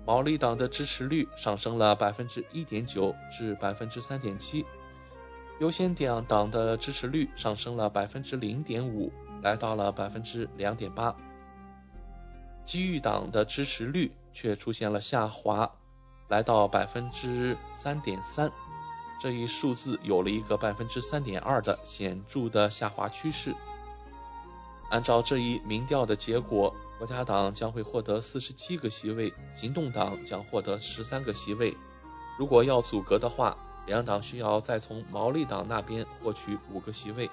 [0.06, 4.64] 毛利党的支持率上升了百分之一点九至百分之三点七，
[5.58, 9.12] 优先党党的支持率上升了百分之零点五，
[9.42, 11.14] 来到了百分之两点八。
[12.64, 15.70] 机遇党的支持率却出现了下滑。
[16.28, 18.50] 来到百分之三点三，
[19.20, 23.54] 这一数字有了一个百分之三点二的显著的下滑趋势。
[24.90, 31.76] 按照这一民调的结果，国家党将会获得四十七个席位，行动党将获得十三个席位。
[32.38, 33.56] 如果要阻隔的话，
[33.86, 37.30] 两党需要再从毛利党那边获取五个席位。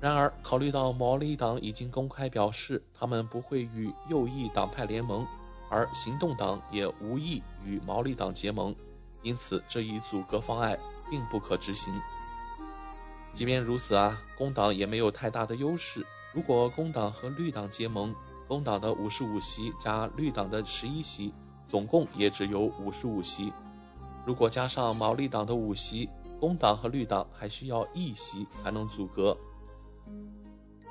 [0.00, 5.26] 然而，考虑到毛利党已经公开表示他们不会与右翼党派联盟。
[5.68, 8.72] 而行动党也无意与毛利党结盟，
[9.22, 10.78] 因此这一阻隔方案
[11.10, 11.92] 并不可执行。
[13.34, 16.06] 即便如此啊，工党也没有太大的优势。
[16.32, 18.14] 如果工党和绿党结盟，
[18.48, 21.32] 工党的五十五席加绿党的十一席，
[21.68, 23.52] 总共也只有五十五席。
[24.24, 26.08] 如果加上毛利党的五席，
[26.38, 29.36] 工党和绿党还需要一席才能阻隔。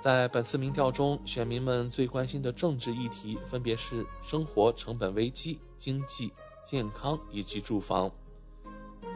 [0.01, 6.31] 在本次民调中，选民们最关心的政治议题分别是生活成本危机、经济、
[6.63, 8.11] 健康以及住房。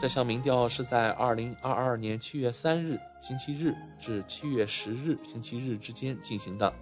[0.02, 6.74] 这项民调是在2022年7月3日星期日至7月10日星期日之间进行的。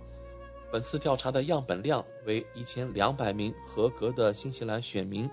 [0.72, 5.30] 本次调查的样本量为1200名合格的新西兰选民，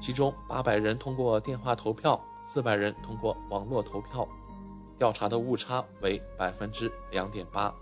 [0.00, 4.26] 其中800人通过电话投票，400人通过网络投票。
[4.98, 7.72] 调查的误差为百分之两点八。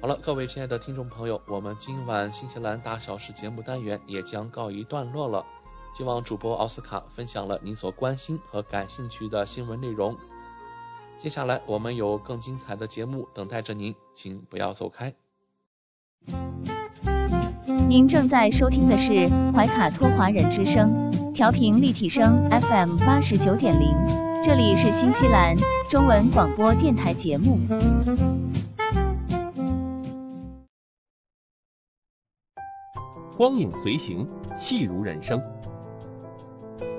[0.00, 5.44] 好了，各位亲爱的听众朋友，我们今晚新西兰大小事节目单元也将告一段落了。
[5.92, 10.16] 希望主播奥斯卡分享了您所关心和感兴趣的新闻内容。
[11.22, 15.12] 接下来我们有更精彩的节目等待着您，请不要走开。
[17.90, 23.94] 您正在收听的是怀卡托华人之声，调频立体声 FM 八十九点零，
[24.42, 25.58] 这里是新西兰
[25.90, 27.58] 中文广播电台节目。
[33.36, 34.26] 光影随行，
[34.56, 35.38] 戏如人生。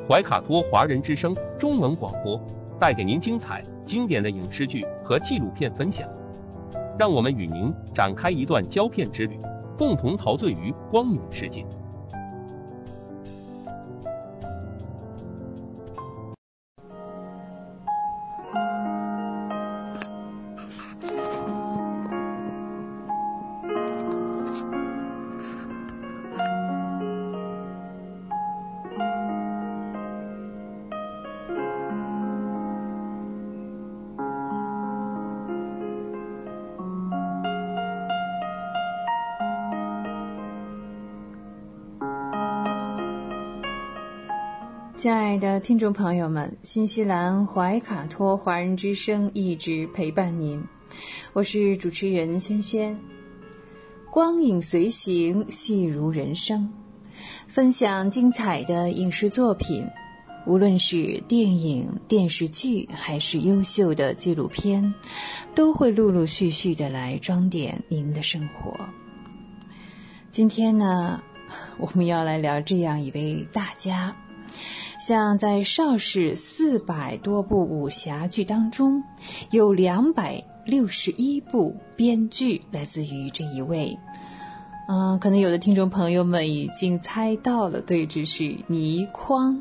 [0.07, 2.39] 怀卡托华人之声中文广播
[2.81, 6.09] 带给您精彩经典的影视剧和纪录片分享，
[6.97, 9.37] 让我们与您展开一段胶片之旅，
[9.77, 11.63] 共同陶醉于光影世界。
[45.41, 50.63] 的听众朋友们，新西兰怀卡托华人之声一直陪伴您，
[51.33, 52.95] 我是主持人轩轩。
[54.11, 56.71] 光影随行，戏如人生，
[57.47, 59.83] 分享精彩的影视作品，
[60.45, 64.93] 无论是电影、电视剧，还是优秀的纪录片，
[65.55, 68.77] 都会陆陆续续的来装点您的生活。
[70.31, 71.23] 今天呢，
[71.79, 74.15] 我们要来聊这样一位大家。
[75.01, 79.03] 像在邵氏四百多部武侠剧当中，
[79.49, 83.97] 有两百六十一部编剧来自于这一位。
[84.87, 89.59] 嗯，可能有的听众朋友们已经猜到了，对，这是倪匡。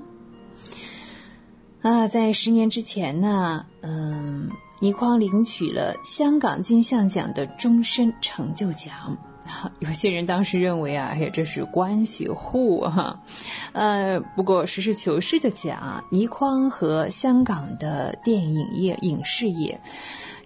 [1.81, 9.17] 啊，在十年之前呢，嗯，倪匡领取了香港金像奖的终身成就奖。
[9.81, 13.19] 有些人当时认为啊，哎呀，这是关系户哈，
[13.73, 19.81] 呃，不过实事求是的讲，倪匡和香港的电影业、影视业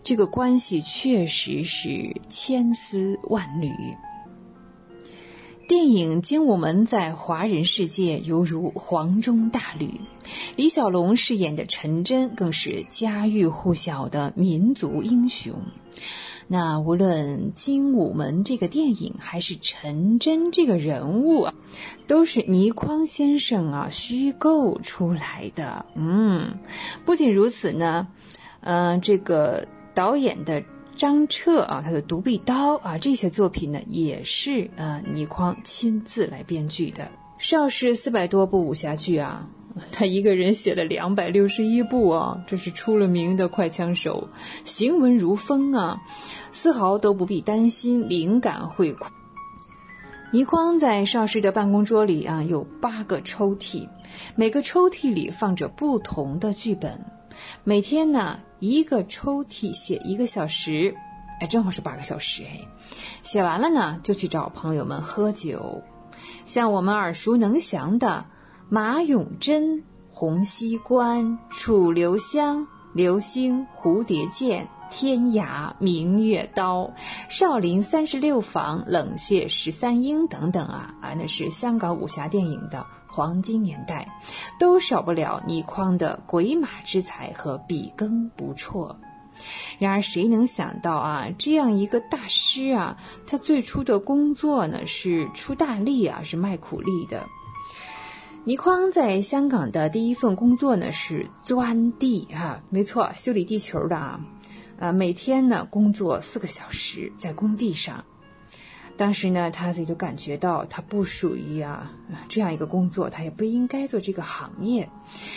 [0.03, 3.73] 这个关系确实是千丝万缕。
[5.67, 9.99] 电影《精武门》在华人世界犹如黄钟大吕，
[10.57, 15.55] 李小龙饰演的陈真更是家喻户晓的民族英雄。
[16.49, 21.55] 那无论《精武门》这个电影，还是陈真这个人物啊，
[22.07, 25.87] 都是倪匡先生啊虚构出来的。
[25.95, 26.59] 嗯，
[27.07, 28.09] 不仅如此呢，
[28.61, 30.63] 嗯，这个导演的
[30.97, 37.11] 张彻啊，他的《独臂刀》啊，这些作品呢，也是呃倪匡亲自来编剧的。
[37.39, 39.49] 邵氏四百多部武侠剧啊。
[39.91, 44.29] 他一个人写了两百六十一部啊，这是出了名的快枪手，
[44.63, 46.01] 行文如风啊，
[46.53, 49.11] 丝毫都不必担心灵感会枯。
[50.31, 53.89] 倪匡在邵氏的办公桌里啊，有八个抽屉，
[54.37, 57.05] 每个抽屉里放着不同的剧本，
[57.65, 60.95] 每天呢一个抽屉写一个小时，
[61.41, 62.61] 哎，正好是八个小时哎，
[63.23, 65.83] 写完了呢就去找朋友们喝酒，
[66.47, 68.27] 像我们耳熟能详的。
[68.71, 74.67] 马永贞、洪熙官、楚留香、流星、蝴蝶剑、
[74.97, 76.89] 天涯、明月刀、
[77.29, 84.07] 少林三十六房、冷血十三英等等啊啊，那是香港武侠电影的黄金年代，
[84.57, 88.97] 都少不了倪匡的鬼马之才和笔耕不辍。
[89.81, 92.97] 然而，谁能想到啊，这样一个大师啊，
[93.27, 97.27] 他最初的工作呢是出大力啊，是卖苦力的。
[98.45, 104.21] 倪匡在香港的第一份工作呢是钻地哈，没错，修理地球的啊，
[104.85, 108.05] 呃，每天呢工作四个小时在工地上。
[108.99, 111.91] 当时呢，他自己就感觉到他不属于啊
[112.29, 114.91] 这样一个工作，他也不应该做这个行业，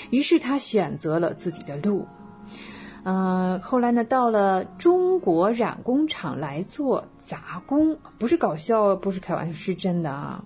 [0.10, 2.06] 于是他选择了自己的路。
[3.03, 10.44] 嗯，后来呢，到了中国染工厂来做杂工，不是搞笑，不是开玩笑，是真的啊。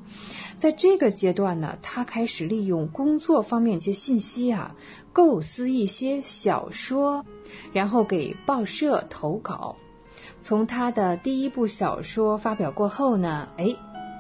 [0.60, 4.76] 在这个阶段呢，他开始利用工作方面一些信息啊，
[5.14, 7.26] 构思一些小说，
[7.74, 9.76] 然后给报社投稿。
[10.42, 13.66] 从他的第一部小说发表过后呢，哎，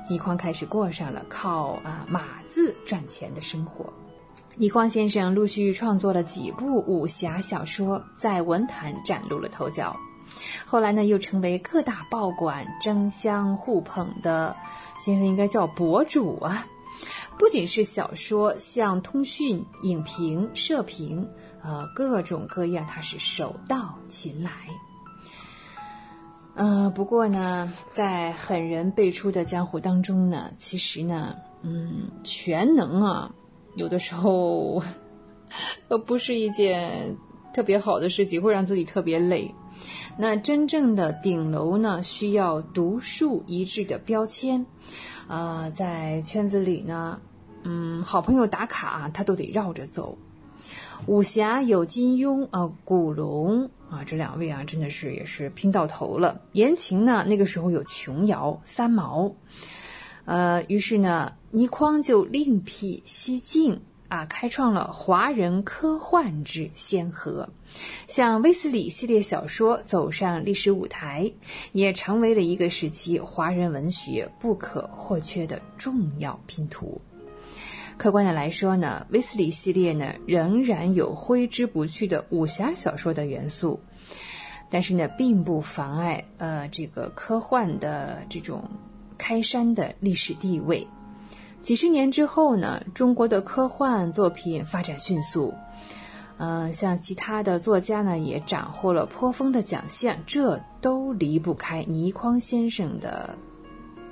[0.09, 3.91] 倪匡开始过上了靠啊码字赚钱的生活。
[4.55, 9.95] 倪匡先生陆续创作了几部武侠小说，在文坛崭露了头角。
[10.65, 14.55] 后来呢，又成为各大报馆争相互捧的。
[14.99, 16.67] 现在应该叫博主啊，
[17.41, 21.27] 不仅是小说，像通讯、影评、社评，
[21.63, 24.51] 呃，各种各样，他是手到擒来。
[26.53, 33.33] 呃，不过呢，在狠人辈出的江湖当中呢，其实呢，嗯，全能啊，
[33.75, 34.83] 有的时候，
[35.87, 37.17] 呃，不是一件
[37.55, 39.55] 特别好的事情，会让自己特别累。
[40.15, 44.63] 那真正的顶楼呢，需要独树一帜的标签，
[45.27, 47.19] 啊，在圈子里呢，
[47.63, 50.17] 嗯，好朋友打卡他都得绕着走。
[51.07, 56.41] 武侠有金庸啊，古龙啊，这两位啊，真的是也是拼到头了。
[56.51, 59.33] 言情呢，那个时候有琼瑶、三毛，
[60.25, 67.49] 呃，于是呢，倪匡就另辟蹊径啊，开创了华人科幻之先河。
[68.07, 71.31] 像威斯理系列小说走上历史舞台，
[71.71, 77.01] 也成为了一个时期华人文学不可或缺的重要拼图。
[78.01, 83.79] 客观的来说呢，威斯理系列呢仍然有挥之不去的武侠小说的元素，
[84.71, 88.63] 但是呢，并不妨碍呃这个科幻的这种
[89.19, 90.87] 开山的历史地位。
[91.61, 95.53] 几十年之后呢，中国的科幻作品发展迅速，
[96.37, 103.35] 嗯，像其他的作家呢也斩获了颇丰的奖项，这都离不开倪匡先生的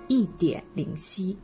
[0.07, 1.39] 一点灵犀。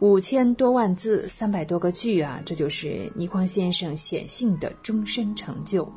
[0.00, 5.90] 五千多万字，三百多个剧啊，这就是倪匡先生显性的终身成就。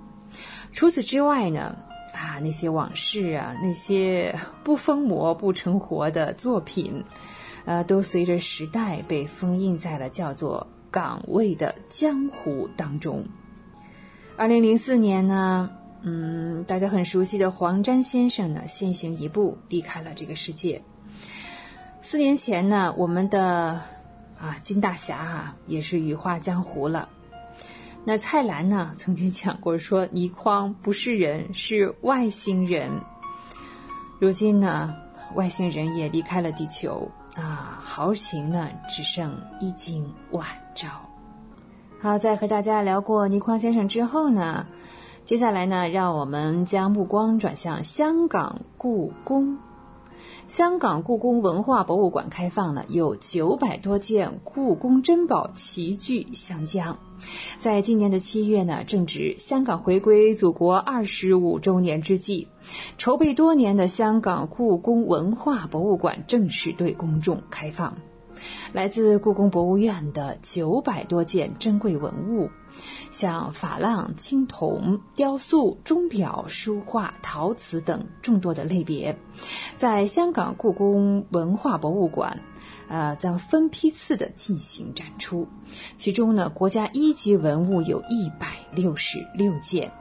[0.73, 1.77] 除此之外呢，
[2.13, 7.03] 啊，那些往事啊，那些不疯魔不成活的作品，
[7.65, 13.23] 呃，都随着时代被封印在了叫做岗位的江湖当中。
[14.35, 15.69] 二零零四年呢，
[16.01, 20.81] 嗯，大家很熟悉的黄沾先生呢，先行一步离开了这个世界。
[22.11, 23.79] 四年前呢，我们的
[24.37, 27.07] 啊金大侠啊也是羽化江湖了。
[28.03, 32.91] 那蔡澜呢曾经讲过说，倪匡不是人，是外星人。
[34.19, 34.93] 如今呢，
[35.35, 40.89] 外星人也离开了地球啊，豪情呢只剩一经晚照。
[42.01, 44.67] 好，在和大家聊过倪匡先生之后呢，
[45.23, 49.57] 接下来呢，让我们将目光转向香港故宫。
[50.51, 56.99] 香港故宫文化博物馆开放呢，有九百多件故宫珍宝齐聚香江。
[57.57, 62.49] 在今年的七月呢，正值香港回归祖国二十五周年之际，
[62.97, 67.95] 筹备多年的香港故宫文化博物馆正式对公众开放。
[68.73, 72.49] 来自故宫博物院的九百多件珍贵文物。
[73.11, 79.17] 像珐琅、青铜、雕塑、钟表、书画、陶瓷等众多的类别，
[79.75, 82.39] 在香港故宫文化博物馆，
[82.87, 85.45] 呃，将分批次的进行展出。
[85.97, 89.91] 其中呢，国家一级文物有一百六十六件，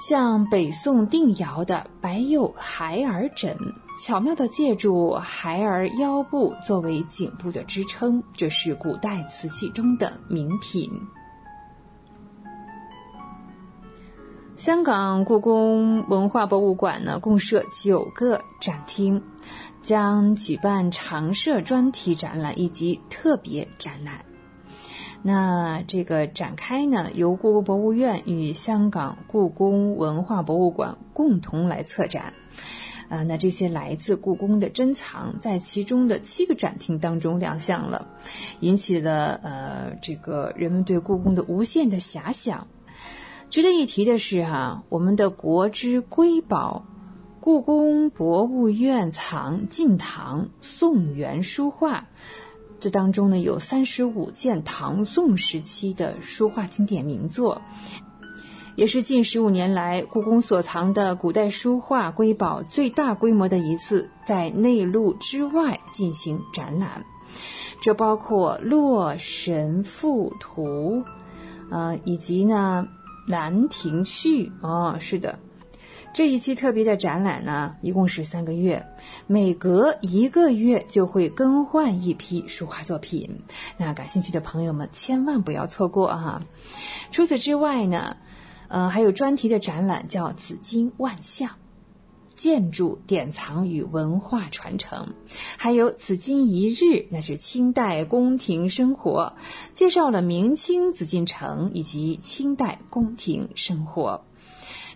[0.00, 3.54] 像北宋定窑的白釉孩儿枕，
[4.02, 10.90] 巧妙的借助孩儿腰部作为颈部的支撑，这是古代瓷器中的名品。
[14.56, 19.22] 香港故宫文化博物馆呢，共设九个展厅，
[19.82, 24.24] 将举办常设专题展览以及特别展览。
[25.22, 32.32] 那这个展开呢，由故宫博物院与香港故宫文化博物馆共同来策展。
[33.08, 38.06] 啊，那这些来自故宫的珍藏，在其中的七个展厅当中亮相了，
[38.60, 42.68] 引起了呃这个人们对故宫的无限的遐想。
[43.50, 46.84] 值得一提的是，哈，我们的国之瑰宝——
[47.42, 52.06] 故宫博物院藏晋唐宋元书画，
[52.80, 57.60] 这当中呢有三十五件唐宋时期的书画经典名作，
[58.74, 67.04] 也是近十五年来故宫所藏的古代书画瑰宝最大规模的一次在内陆之外进行展览。
[67.82, 71.02] 这包括《洛神赋图》，
[71.70, 72.88] 呃，以及呢。
[73.32, 75.38] 《兰亭序》哦，是的，
[76.12, 78.84] 这一期特别的展览呢，一共是三个月，
[79.28, 83.42] 每隔一个月就会更换一批书画作品。
[83.76, 86.42] 那感兴趣的朋友们千万不要错过啊！
[87.12, 88.16] 除此之外呢，
[88.68, 91.50] 呃，还有专题的展览叫“紫金万象”。
[92.34, 95.12] 建筑典藏与文化传承，
[95.58, 99.34] 还有紫禁一日，那是清代宫廷生活，
[99.74, 104.24] 介绍了明清紫禁城以及清代宫廷生活。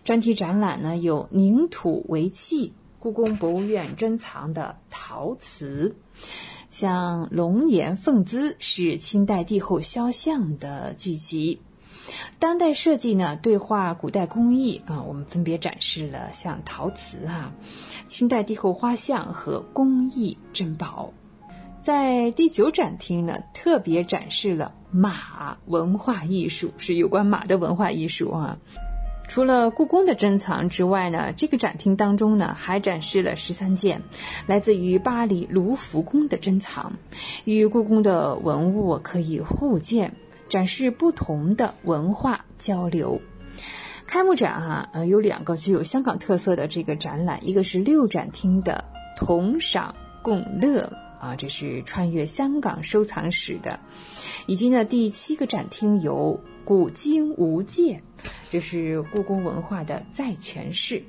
[0.05, 5.97] 专题展览呢有凝土为器，故宫博物院珍藏的陶瓷，
[6.69, 11.63] 像龙颜凤姿是清代帝后肖像的聚集。
[12.39, 17.55] 当代设计呢，对话古代工艺啊，我们分别展示了像陶瓷啊、
[18.07, 21.15] 清代帝后画像和工艺珍宝。
[21.81, 28.59] 在第九展厅呢，特别展示了马文化艺术，是有关马的文化艺术啊。
[29.29, 34.03] 除了故宫的珍藏之外呢，这个展厅当中呢，还展示了十三件
[34.47, 36.93] 来自于巴黎卢浮宫的珍藏，
[37.45, 40.15] 与故宫的文物可以互鉴。
[40.47, 43.21] 展示不同的文化交流。
[44.07, 48.85] 开幕展啊，呃，有两个具有香港特色的这个展览，一个是六展厅的
[49.17, 53.81] 同赏共乐啊，这是穿越香港收藏史的，
[54.47, 58.01] 以及呢第七个展厅有古今无界，
[58.51, 61.05] 这是故宫文化的再诠释。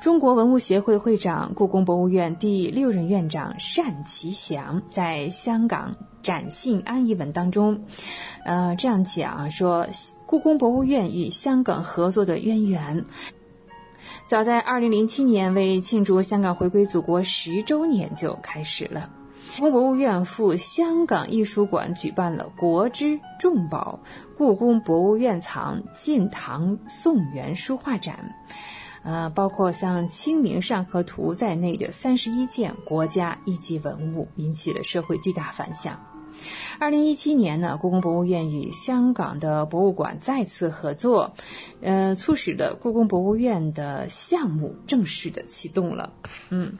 [0.00, 5.92] 中国文物协会会长、故宫博物院第六任院长单霁翔在香港
[6.22, 7.82] 展信安一文当中，
[8.44, 9.84] 呃，这样讲说，
[10.26, 13.04] 故宫博物院与香港合作的渊源，
[14.26, 19.10] 早在二零零七年为庆祝香港回归祖国十周年就开始了。
[19.56, 24.00] 故宫博物院赴香港艺术馆举办了“国之重宝——
[24.36, 28.34] 故宫博物院藏晋唐宋元书画展”。
[29.04, 36.13] 呃，包括像《清明上河图》在内的三十一件国家一级文物，引起了社会巨大反响。
[36.78, 41.34] 二零一七年呢，故宫博物院与香港的博物馆再次合作，
[41.80, 46.12] 呃，促使了故宫博物院的项目正式的启动了。
[46.50, 46.72] 嗯，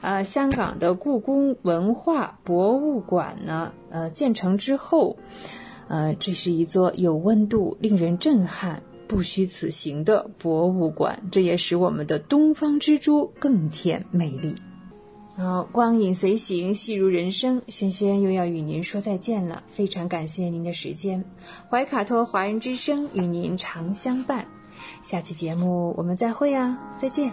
[0.00, 5.16] 呃，香港的故宫文化博物馆呢，呃，建成之后，
[5.88, 8.82] 呃，这是一座有温度、令人震撼。
[9.08, 14.28] 不虚此行的博物馆，这也使我们的东方之珠更添美
[15.40, 17.62] 好，光影随行，戏如人生。
[17.68, 21.24] 轩轩又要与您说再见了，非常感谢您的时间。
[21.70, 24.44] 怀卡托华人之声与您常相伴，
[25.04, 27.32] 下期节目我们再会啊，再见。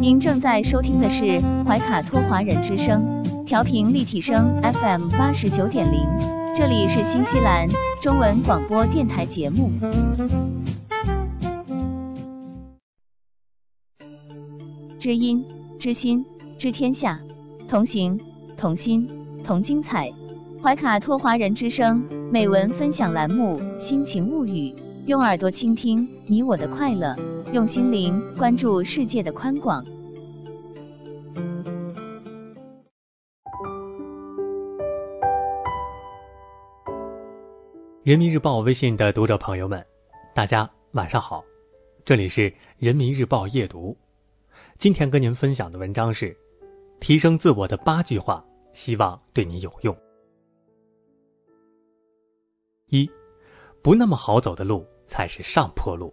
[0.00, 6.06] 您正在收听的是怀卡托华人之声，调频立体声 FM 八十九点零，
[6.54, 7.68] 这里是新西兰
[8.00, 9.70] 中文广播电台节目。
[14.98, 15.44] 知音、
[15.78, 16.24] 知心、
[16.56, 17.20] 知天下，
[17.68, 18.20] 同行、
[18.56, 19.08] 同心、
[19.44, 20.10] 同精彩。
[20.62, 24.70] 怀卡托华人之声美文分享栏目《心情物语》，
[25.06, 27.16] 用耳朵倾听你我的快乐。
[27.52, 29.84] 用心灵关注世界的宽广。
[38.04, 39.86] 人民日报微信的读者朋友们，
[40.34, 41.44] 大家晚上好，
[42.04, 43.96] 这里是人民日报夜读。
[44.76, 46.36] 今天跟您分享的文章是
[46.98, 49.96] 提升自我的八句话，希望对你有用。
[52.88, 53.08] 一，
[53.82, 56.12] 不那么好走的路才是上坡路。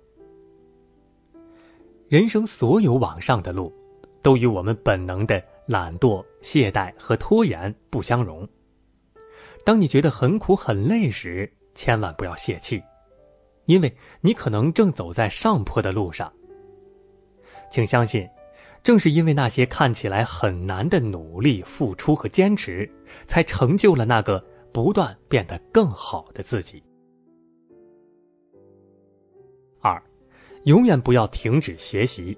[2.07, 3.73] 人生所有往上的路，
[4.21, 8.47] 都与我们本能的懒惰、懈怠和拖延不相容。
[9.65, 12.83] 当你觉得很苦很累时，千万不要泄气，
[13.63, 16.29] 因为你可能正走在上坡的路上。
[17.71, 18.27] 请相信，
[18.83, 22.91] 正是因为那些看起来很难的努力、付出和坚持，
[23.27, 26.83] 才成就了那个不断变得更好的自己。
[29.79, 30.03] 二。
[30.65, 32.37] 永远不要停止学习。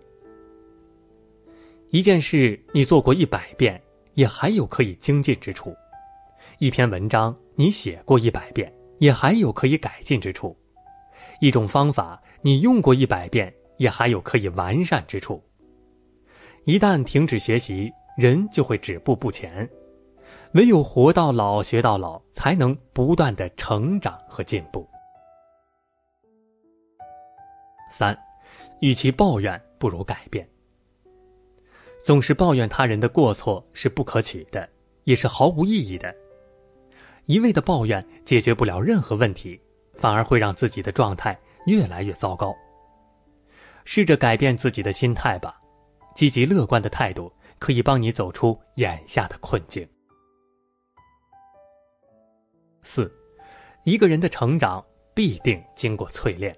[1.89, 3.81] 一件事你做过一百遍，
[4.13, 5.71] 也还有可以精进之处；
[6.59, 8.71] 一篇文章你写过一百遍，
[9.01, 10.55] 也还有可以改进之处；
[11.39, 15.43] 一种方法你用过一百遍，也还有可以完善之处。
[16.65, 19.67] 一旦停止学习，人就会止步不前。
[20.53, 24.87] 唯有活到老学到老，才能不断的成长和进步。
[27.89, 28.15] 三，
[28.81, 30.47] 与其抱怨，不如改变。
[32.03, 34.69] 总是抱怨他人的过错是不可取的，
[35.05, 36.15] 也是毫无意义的。
[37.25, 39.59] 一味的抱怨解决不了任何问题，
[39.93, 42.55] 反而会让自己的状态越来越糟糕。
[43.85, 45.59] 试着改变自己的心态吧，
[46.15, 49.87] 积极乐观的态度可以帮你走出眼下的困境。
[52.81, 53.11] 四，
[53.83, 54.83] 一个人的成长
[55.13, 56.55] 必定经过淬炼。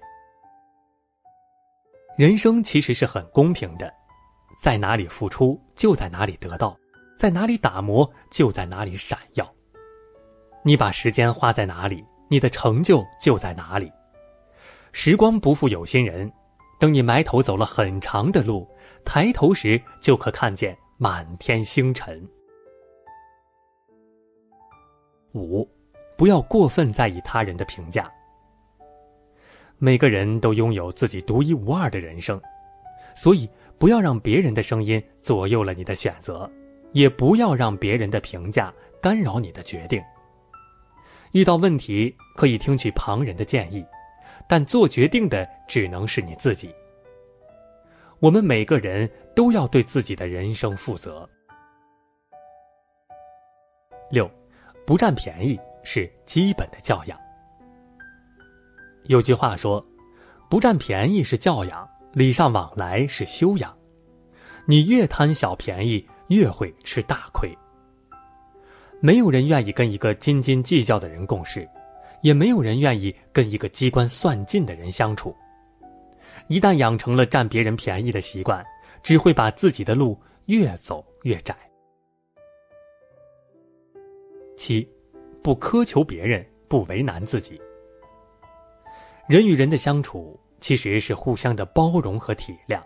[2.16, 3.92] 人生其实是很公平的，
[4.62, 6.76] 在哪里付出就在哪里得到，
[7.18, 9.53] 在哪里打磨就在哪里闪耀。
[10.66, 13.92] 你把时间花在哪里，你的成就就在哪里。
[14.92, 16.32] 时光不负有心人，
[16.80, 18.66] 等你埋头走了很长的路，
[19.04, 22.26] 抬头时就可看见满天星辰。
[25.34, 25.68] 五，
[26.16, 28.10] 不要过分在意他人的评价。
[29.76, 32.40] 每个人都拥有自己独一无二的人生，
[33.14, 33.46] 所以
[33.76, 36.50] 不要让别人的声音左右了你的选择，
[36.92, 38.72] 也不要让别人的评价
[39.02, 40.02] 干扰你的决定。
[41.34, 43.84] 遇到问题可以听取旁人的建议，
[44.48, 46.72] 但做决定的只能是你自己。
[48.20, 51.28] 我们每个人都要对自己的人生负责。
[54.12, 54.30] 六，
[54.86, 57.18] 不占便宜是基本的教养。
[59.06, 59.84] 有句话说
[60.48, 63.76] ：“不占便宜是教养，礼尚往来是修养。”
[64.66, 67.52] 你越贪小便宜，越会吃大亏。
[69.04, 71.68] 没有人愿意跟一个斤斤计较的人共事，
[72.22, 75.36] 也没有人愿意跟一个机关算尽的人相处。
[76.48, 78.64] 一旦养成了占别人便宜的习惯，
[79.02, 81.54] 只会把自己的路越走越窄。
[84.56, 84.88] 七，
[85.42, 87.60] 不苛求别人，不为难自己。
[89.28, 92.80] 人与人的相处其实是互相的包容和体谅，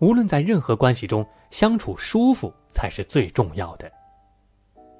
[0.00, 3.90] 无论在任何关系中，相处舒服才是最重要的。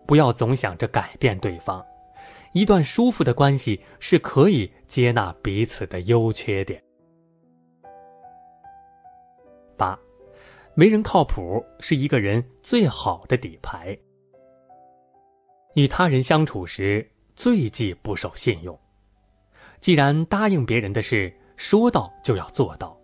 [0.07, 1.85] 不要总想着改变对方，
[2.53, 6.83] 一段舒服的关系是可以接纳彼此的优缺点。
[9.77, 9.99] 八，
[10.75, 13.97] 没人靠谱是一个人最好的底牌。
[15.75, 17.05] 与他人相处时，
[17.35, 18.79] 最忌不守信用。
[19.81, 22.97] 既然答应别人的事说到就要做到，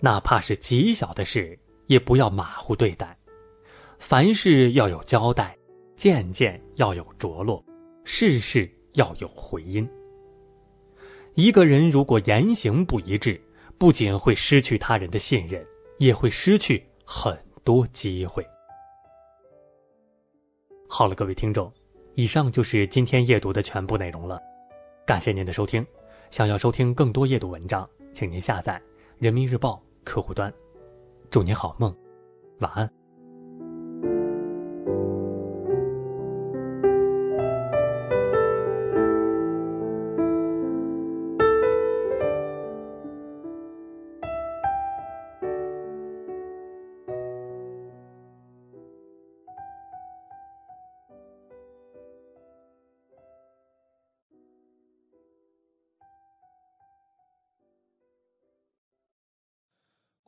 [0.00, 3.16] 哪怕是极小的事，也不要马虎对待。
[3.98, 5.56] 凡事要有交代，
[5.96, 7.64] 件件要有着落，
[8.04, 9.88] 事事要有回音。
[11.34, 13.40] 一个人如果言行不一致，
[13.78, 15.64] 不仅会失去他人的信任，
[15.98, 18.46] 也会失去很多机会。
[20.88, 21.72] 好了，各位听众，
[22.14, 24.40] 以上就是今天夜读的全部内容了。
[25.06, 25.84] 感谢您的收听，
[26.30, 28.80] 想要收听更多夜读文章，请您下载
[29.18, 30.52] 人民日报客户端。
[31.30, 31.96] 祝您好梦，
[32.58, 33.01] 晚安。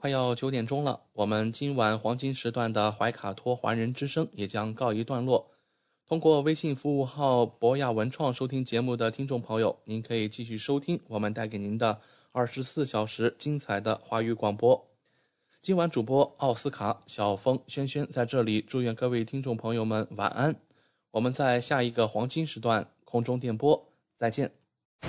[0.05, 5.51] 快要九点钟了，我们今晚黄金时段的怀卡托华人之声也将告一段落。
[6.07, 12.03] 通过微信服务号博雅文创收听节目的听众朋友，您可以继续收听我们带给您的
[12.33, 14.87] 二十四小时精彩的华语广播。
[15.63, 20.55] 今晚主播奥斯卡、小峰、轩轩在这里祝愿各位听众朋友们晚安。
[21.13, 24.51] 我们在下一个黄金时段空中电波再见。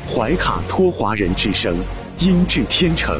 [0.08, 1.76] 怀卡托华人之声，
[2.22, 3.20] 音质天成。